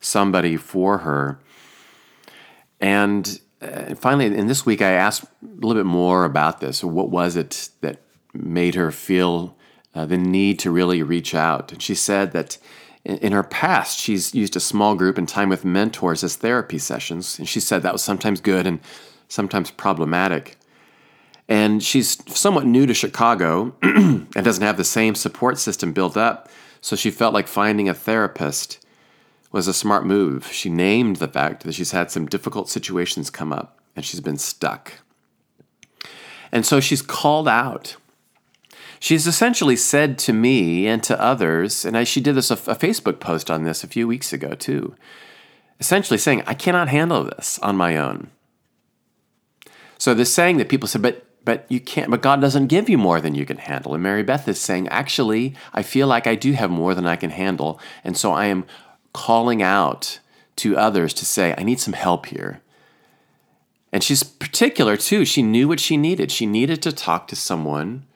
somebody 0.00 0.56
for 0.58 0.98
her. 0.98 1.40
And 2.80 3.40
uh, 3.62 3.94
finally, 3.94 4.26
in 4.26 4.46
this 4.46 4.66
week, 4.66 4.82
I 4.82 4.90
asked 4.90 5.24
a 5.24 5.26
little 5.42 5.82
bit 5.82 5.86
more 5.86 6.26
about 6.26 6.60
this. 6.60 6.84
What 6.84 7.08
was 7.08 7.34
it 7.34 7.70
that 7.80 8.02
made 8.34 8.74
her 8.74 8.90
feel 8.90 9.56
uh, 9.94 10.06
the 10.06 10.18
need 10.18 10.58
to 10.60 10.70
really 10.70 11.02
reach 11.02 11.34
out? 11.34 11.72
And 11.72 11.82
she 11.82 11.94
said 11.94 12.32
that 12.32 12.58
in, 13.04 13.18
in 13.18 13.32
her 13.32 13.42
past, 13.42 13.98
she's 13.98 14.34
used 14.34 14.56
a 14.56 14.60
small 14.60 14.94
group 14.94 15.18
and 15.18 15.28
time 15.28 15.48
with 15.48 15.64
mentors 15.64 16.24
as 16.24 16.36
therapy 16.36 16.78
sessions. 16.78 17.38
And 17.38 17.48
she 17.48 17.60
said 17.60 17.82
that 17.82 17.92
was 17.92 18.02
sometimes 18.02 18.40
good 18.40 18.66
and 18.66 18.80
sometimes 19.28 19.70
problematic. 19.70 20.56
And 21.48 21.82
she's 21.82 22.18
somewhat 22.34 22.66
new 22.66 22.86
to 22.86 22.94
Chicago 22.94 23.74
and 23.82 24.44
doesn't 24.44 24.64
have 24.64 24.76
the 24.76 24.84
same 24.84 25.14
support 25.14 25.58
system 25.58 25.92
built 25.92 26.16
up. 26.16 26.48
So 26.80 26.96
she 26.96 27.10
felt 27.10 27.34
like 27.34 27.48
finding 27.48 27.88
a 27.88 27.94
therapist 27.94 28.84
was 29.52 29.68
a 29.68 29.74
smart 29.74 30.04
move. 30.04 30.46
She 30.48 30.68
named 30.68 31.16
the 31.16 31.28
fact 31.28 31.62
that 31.62 31.74
she's 31.74 31.92
had 31.92 32.10
some 32.10 32.26
difficult 32.26 32.68
situations 32.68 33.30
come 33.30 33.52
up 33.52 33.80
and 33.94 34.04
she's 34.04 34.20
been 34.20 34.38
stuck. 34.38 34.94
And 36.50 36.64
so 36.64 36.80
she's 36.80 37.02
called 37.02 37.48
out. 37.48 37.96
She's 39.04 39.26
essentially 39.26 39.76
said 39.76 40.16
to 40.20 40.32
me 40.32 40.86
and 40.86 41.02
to 41.02 41.20
others, 41.20 41.84
and 41.84 41.94
I, 41.94 42.04
she 42.04 42.22
did 42.22 42.36
this 42.36 42.50
a, 42.50 42.54
a 42.54 42.74
Facebook 42.74 43.20
post 43.20 43.50
on 43.50 43.64
this 43.64 43.84
a 43.84 43.86
few 43.86 44.08
weeks 44.08 44.32
ago 44.32 44.54
too, 44.54 44.94
essentially 45.78 46.16
saying, 46.16 46.42
I 46.46 46.54
cannot 46.54 46.88
handle 46.88 47.24
this 47.24 47.58
on 47.58 47.76
my 47.76 47.98
own. 47.98 48.30
So 49.98 50.14
this 50.14 50.32
saying 50.32 50.56
that 50.56 50.70
people 50.70 50.88
said, 50.88 51.02
but 51.02 51.26
but 51.44 51.66
you 51.68 51.80
can't 51.80 52.10
but 52.10 52.22
god 52.22 52.40
doesn't 52.40 52.68
give 52.68 52.88
you 52.88 52.96
more 52.96 53.20
than 53.20 53.34
you 53.34 53.44
can 53.44 53.58
handle. 53.58 53.92
And 53.92 54.02
mary 54.02 54.22
beth 54.22 54.48
is 54.48 54.58
saying 54.58 54.88
actually 54.88 55.54
i 55.74 55.82
feel 55.82 56.06
like 56.06 56.26
i 56.26 56.34
do 56.34 56.52
have 56.52 56.70
more 56.70 56.94
than 56.94 57.06
i 57.06 57.16
can 57.16 57.28
handle 57.28 57.78
and 58.02 58.16
so 58.16 58.32
i 58.32 58.46
am 58.46 58.64
calling 59.12 59.62
out 59.62 60.20
to 60.56 60.78
others 60.78 61.12
to 61.12 61.26
say 61.26 61.54
i 61.58 61.62
need 61.62 61.78
some 61.78 61.92
help 61.92 62.24
here 62.24 62.62
and 63.92 64.02
she's 64.02 64.22
particular 64.22 64.96
too. 64.96 65.26
She 65.26 65.42
knew 65.42 65.68
what 65.68 65.80
she 65.80 65.98
needed. 65.98 66.32
She 66.32 66.46
needed 66.46 66.80
to 66.80 66.92
talk 66.92 67.28
to 67.28 67.36
someone 67.36 68.06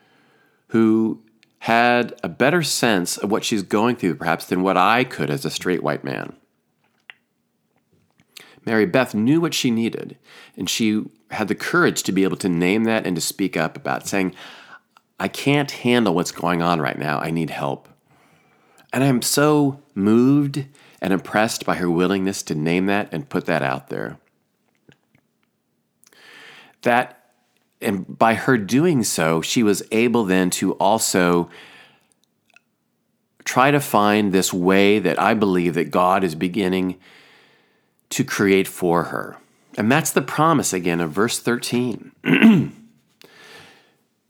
who 0.68 1.22
had 1.60 2.14
a 2.22 2.28
better 2.28 2.62
sense 2.62 3.16
of 3.16 3.30
what 3.30 3.44
she's 3.44 3.62
going 3.62 3.96
through 3.96 4.14
perhaps 4.14 4.46
than 4.46 4.62
what 4.62 4.76
i 4.76 5.04
could 5.04 5.30
as 5.30 5.44
a 5.44 5.50
straight 5.50 5.82
white 5.82 6.04
man 6.04 6.34
Mary 8.68 8.84
Beth 8.84 9.14
knew 9.14 9.40
what 9.40 9.54
she 9.54 9.70
needed, 9.70 10.18
and 10.54 10.68
she 10.68 11.02
had 11.30 11.48
the 11.48 11.54
courage 11.54 12.02
to 12.02 12.12
be 12.12 12.22
able 12.22 12.36
to 12.36 12.50
name 12.50 12.84
that 12.84 13.06
and 13.06 13.16
to 13.16 13.22
speak 13.22 13.56
up 13.56 13.78
about 13.78 14.06
saying, 14.06 14.34
I 15.18 15.28
can't 15.28 15.70
handle 15.70 16.14
what's 16.14 16.32
going 16.32 16.60
on 16.60 16.78
right 16.78 16.98
now. 16.98 17.18
I 17.18 17.30
need 17.30 17.48
help. 17.48 17.88
And 18.92 19.02
I'm 19.02 19.22
so 19.22 19.82
moved 19.94 20.66
and 21.00 21.14
impressed 21.14 21.64
by 21.64 21.76
her 21.76 21.90
willingness 21.90 22.42
to 22.42 22.54
name 22.54 22.86
that 22.86 23.08
and 23.10 23.28
put 23.28 23.46
that 23.46 23.62
out 23.62 23.88
there. 23.88 24.18
That, 26.82 27.17
and 27.80 28.18
by 28.18 28.34
her 28.34 28.58
doing 28.58 29.02
so, 29.02 29.40
she 29.40 29.62
was 29.62 29.82
able 29.92 30.24
then 30.24 30.50
to 30.50 30.72
also 30.74 31.48
try 33.44 33.70
to 33.70 33.80
find 33.80 34.32
this 34.32 34.52
way 34.52 34.98
that 34.98 35.20
I 35.20 35.34
believe 35.34 35.74
that 35.74 35.90
God 35.90 36.24
is 36.24 36.34
beginning 36.34 36.98
to 38.10 38.24
create 38.24 38.68
for 38.68 39.04
her. 39.04 39.36
And 39.76 39.90
that's 39.90 40.10
the 40.10 40.22
promise 40.22 40.72
again 40.72 41.00
of 41.00 41.12
verse 41.12 41.38
13. 41.38 42.12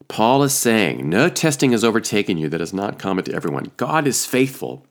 Paul 0.08 0.42
is 0.42 0.54
saying, 0.54 1.08
No 1.08 1.28
testing 1.28 1.72
has 1.72 1.84
overtaken 1.84 2.38
you 2.38 2.48
that 2.48 2.60
is 2.60 2.72
not 2.72 2.98
common 2.98 3.24
to 3.24 3.34
everyone. 3.34 3.72
God 3.76 4.06
is 4.06 4.26
faithful. 4.26 4.86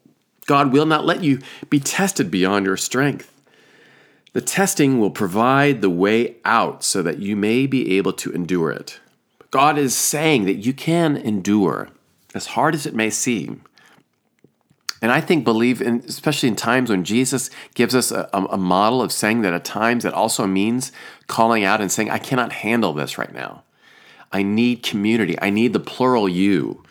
God 0.46 0.72
will 0.72 0.86
not 0.86 1.06
let 1.06 1.24
you 1.24 1.40
be 1.70 1.80
tested 1.80 2.32
beyond 2.32 2.66
your 2.66 2.78
strength. 2.78 3.32
The 4.34 4.42
testing 4.42 5.00
will 5.00 5.12
provide 5.12 5.82
the 5.82 5.90
way 5.90 6.36
out 6.46 6.84
so 6.84 7.02
that 7.02 7.20
you 7.20 7.36
may 7.36 7.66
be 7.66 7.98
able 7.98 8.14
to 8.14 8.32
endure 8.32 8.72
it. 8.72 9.00
God 9.52 9.78
is 9.78 9.96
saying 9.96 10.46
that 10.46 10.56
you 10.56 10.74
can 10.74 11.16
endure, 11.16 11.90
as 12.36 12.48
hard 12.48 12.76
as 12.76 12.86
it 12.86 12.94
may 12.94 13.10
seem. 13.10 13.64
And 15.02 15.12
I 15.12 15.22
think 15.22 15.44
believe 15.44 15.82
in, 15.82 16.04
especially 16.08 16.50
in 16.50 16.56
times 16.56 16.90
when 16.90 17.04
Jesus 17.04 17.50
gives 17.76 17.96
us 17.96 18.12
a, 18.12 18.30
a, 18.34 18.58
model 18.58 19.02
of 19.02 19.12
saying 19.12 19.42
that 19.42 19.54
at 19.54 19.64
times 19.64 20.04
that 20.04 20.14
also 20.14 20.48
means 20.48 20.92
calling 21.28 21.64
out 21.64 21.82
and 21.82 21.92
saying, 21.92 22.10
I 22.10 22.18
cannot 22.18 22.52
handle 22.52 22.94
this 22.94 23.18
right 23.18 23.34
now. 23.34 23.64
I 24.32 24.44
need 24.44 24.84
community. 24.84 25.40
I 25.40 25.52
need 25.52 25.74
the 25.74 25.80
plural 25.80 26.28
you, 26.28 26.84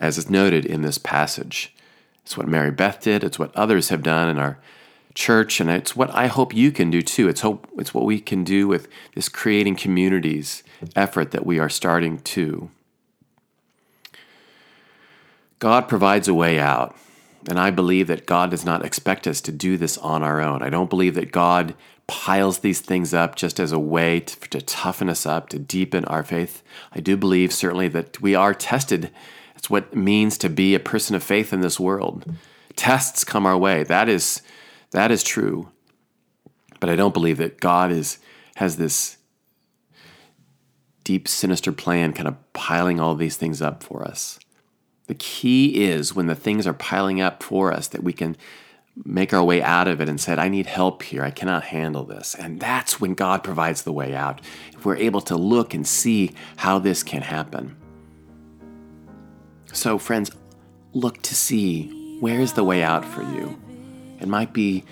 as 0.00 0.18
is 0.18 0.28
noted 0.28 0.66
in 0.66 0.82
this 0.82 0.98
passage. 0.98 1.74
It's 2.24 2.36
what 2.36 2.48
Mary 2.48 2.70
Beth 2.70 3.00
did. 3.00 3.24
It's 3.24 3.38
what 3.38 3.54
others 3.56 3.88
have 3.88 4.02
done 4.02 4.28
in 4.28 4.38
our 4.38 4.58
church, 5.14 5.60
and 5.60 5.70
it's 5.70 5.94
what 5.94 6.14
I 6.14 6.26
hope 6.26 6.54
you 6.54 6.72
can 6.72 6.90
do 6.90 7.02
too. 7.02 7.28
It's 7.28 7.40
hope 7.40 7.68
it's 7.78 7.94
what 7.94 8.04
we 8.04 8.20
can 8.20 8.44
do 8.44 8.68
with 8.68 8.88
this 9.14 9.28
creating 9.28 9.76
communities 9.76 10.62
effort 10.96 11.30
that 11.30 11.46
we 11.46 11.58
are 11.58 11.68
starting 11.68 12.18
to. 12.18 12.70
God 15.58 15.88
provides 15.88 16.26
a 16.26 16.34
way 16.34 16.58
out. 16.58 16.96
And 17.48 17.58
I 17.58 17.70
believe 17.70 18.06
that 18.06 18.26
God 18.26 18.50
does 18.50 18.64
not 18.64 18.84
expect 18.84 19.26
us 19.26 19.40
to 19.42 19.52
do 19.52 19.76
this 19.76 19.98
on 19.98 20.22
our 20.22 20.40
own. 20.40 20.62
I 20.62 20.70
don't 20.70 20.90
believe 20.90 21.14
that 21.14 21.32
God 21.32 21.74
piles 22.06 22.58
these 22.58 22.80
things 22.80 23.14
up 23.14 23.36
just 23.36 23.58
as 23.58 23.72
a 23.72 23.78
way 23.78 24.20
to, 24.20 24.40
to, 24.50 24.60
toughen 24.60 25.08
us 25.08 25.26
up, 25.26 25.48
to 25.48 25.58
deepen 25.58 26.04
our 26.04 26.22
faith. 26.22 26.62
I 26.92 27.00
do 27.00 27.16
believe 27.16 27.52
certainly 27.52 27.88
that 27.88 28.20
we 28.20 28.34
are 28.34 28.54
tested. 28.54 29.10
It's 29.56 29.70
what 29.70 29.88
it 29.92 29.96
means 29.96 30.38
to 30.38 30.48
be 30.48 30.74
a 30.74 30.80
person 30.80 31.16
of 31.16 31.22
faith 31.22 31.52
in 31.52 31.60
this 31.60 31.80
world. 31.80 32.24
Tests 32.76 33.24
come 33.24 33.46
our 33.46 33.58
way. 33.58 33.82
That 33.82 34.08
is 34.08 34.42
that 34.92 35.10
is 35.10 35.22
true. 35.22 35.70
But 36.80 36.88
I 36.88 36.96
don't 36.96 37.14
believe 37.14 37.38
that 37.38 37.60
God 37.60 37.92
is 37.92 38.18
has 38.56 38.76
this 38.76 39.18
deep 41.04 41.26
sinister 41.26 41.72
plan 41.72 42.12
kind 42.12 42.28
of 42.28 42.36
piling 42.52 43.00
all 43.00 43.14
these 43.14 43.36
things 43.36 43.60
up 43.60 43.82
for 43.82 44.06
us. 44.06 44.38
The 45.06 45.14
key 45.14 45.82
is 45.82 46.14
when 46.14 46.26
the 46.26 46.34
things 46.34 46.66
are 46.66 46.74
piling 46.74 47.20
up 47.20 47.42
for 47.42 47.72
us 47.72 47.88
that 47.88 48.04
we 48.04 48.12
can 48.12 48.36
make 49.04 49.32
our 49.32 49.42
way 49.42 49.62
out 49.62 49.88
of 49.88 50.00
it 50.00 50.08
and 50.08 50.20
said, 50.20 50.38
I 50.38 50.48
need 50.48 50.66
help 50.66 51.02
here. 51.02 51.24
I 51.24 51.30
cannot 51.30 51.64
handle 51.64 52.04
this. 52.04 52.34
And 52.34 52.60
that's 52.60 53.00
when 53.00 53.14
God 53.14 53.42
provides 53.42 53.82
the 53.82 53.92
way 53.92 54.14
out. 54.14 54.40
If 54.72 54.84
we're 54.84 54.96
able 54.96 55.22
to 55.22 55.36
look 55.36 55.74
and 55.74 55.86
see 55.86 56.32
how 56.56 56.78
this 56.78 57.02
can 57.02 57.22
happen. 57.22 57.76
So, 59.72 59.98
friends, 59.98 60.30
look 60.92 61.22
to 61.22 61.34
see 61.34 62.18
where 62.20 62.40
is 62.40 62.52
the 62.52 62.64
way 62.64 62.82
out 62.82 63.04
for 63.04 63.22
you. 63.22 63.58
It 64.22 64.28
might 64.28 64.52
be 64.52 64.84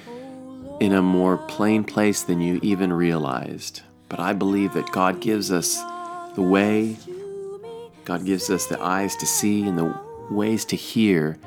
in 0.80 0.92
a 0.92 1.00
more 1.00 1.38
plain 1.38 1.84
place 1.84 2.22
than 2.22 2.40
you 2.40 2.58
even 2.62 2.92
realized. 2.92 3.82
But 4.08 4.18
I 4.18 4.32
believe 4.32 4.74
that 4.74 4.90
God 4.90 5.20
gives 5.20 5.52
us 5.52 5.76
the 6.34 6.42
way 6.42 6.96
God 8.04 8.24
gives 8.24 8.50
us 8.50 8.66
the 8.66 8.82
eyes 8.82 9.14
to 9.16 9.26
see 9.26 9.62
and 9.68 9.78
the 9.78 9.94
ways 10.30 10.64
to 10.64 10.74
hear 10.74 11.38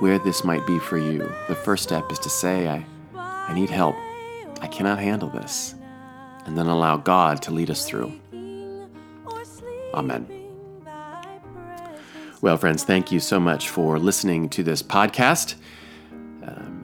where 0.00 0.18
this 0.18 0.44
might 0.44 0.66
be 0.66 0.78
for 0.78 0.98
you. 0.98 1.32
The 1.48 1.54
first 1.54 1.82
step 1.82 2.12
is 2.12 2.18
to 2.18 2.28
say, 2.28 2.68
I, 2.68 2.84
I 3.16 3.54
need 3.54 3.70
help. 3.70 3.96
I 4.60 4.66
cannot 4.66 4.98
handle 4.98 5.30
this. 5.30 5.74
And 6.44 6.58
then 6.58 6.66
allow 6.66 6.98
God 6.98 7.40
to 7.42 7.52
lead 7.52 7.70
us 7.70 7.86
through. 7.86 8.12
Amen. 9.94 10.28
Well, 12.42 12.58
friends, 12.58 12.84
thank 12.84 13.10
you 13.10 13.18
so 13.18 13.40
much 13.40 13.70
for 13.70 13.98
listening 13.98 14.50
to 14.50 14.62
this 14.62 14.82
podcast. 14.82 15.54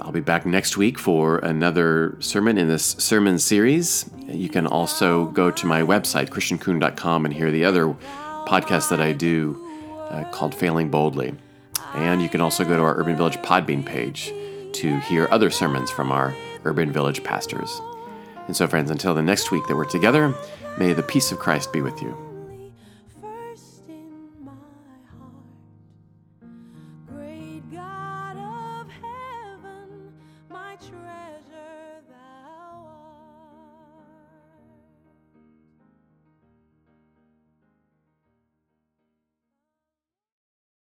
I'll 0.01 0.13
be 0.13 0.21
back 0.21 0.45
next 0.45 0.77
week 0.77 0.99
for 0.99 1.39
another 1.39 2.17
sermon 2.21 2.59
in 2.59 2.69
this 2.69 2.85
sermon 2.99 3.39
series. 3.39 4.11
You 4.27 4.49
can 4.49 4.67
also 4.67 5.27
go 5.27 5.51
to 5.51 5.67
my 5.67 5.83
website, 5.83 6.29
christiancoon.com, 6.29 7.25
and 7.25 7.35
hear 7.35 7.51
the 7.51 7.65
other 7.65 7.89
podcast 8.47 8.91
that 8.91 9.01
I 9.01 9.13
do 9.13 9.61
uh, 10.11 10.25
called 10.31 10.55
Failing 10.55 10.91
Boldly. 10.91 11.35
And 11.95 12.21
you 12.21 12.29
can 12.29 12.41
also 12.41 12.65
go 12.65 12.77
to 12.77 12.83
our 12.83 12.97
Urban 12.97 13.17
Village 13.17 13.37
Podbean 13.39 13.85
page 13.85 14.33
to 14.75 14.99
hear 15.01 15.29
other 15.31 15.51
sermons 15.51 15.91
from 15.91 16.11
our 16.11 16.35
Urban 16.65 16.91
Village 16.91 17.23
pastors. 17.23 17.81
And 18.47 18.57
so, 18.57 18.67
friends, 18.67 18.91
until 18.91 19.15
the 19.15 19.23
next 19.23 19.51
week 19.51 19.67
that 19.69 19.77
we're 19.77 19.85
together, 19.85 20.35
may 20.77 20.93
the 20.93 21.03
peace 21.03 21.33
of 21.33 21.39
Christ 21.39 21.73
be 21.73 21.81
with 21.81 22.03
you. 22.03 22.34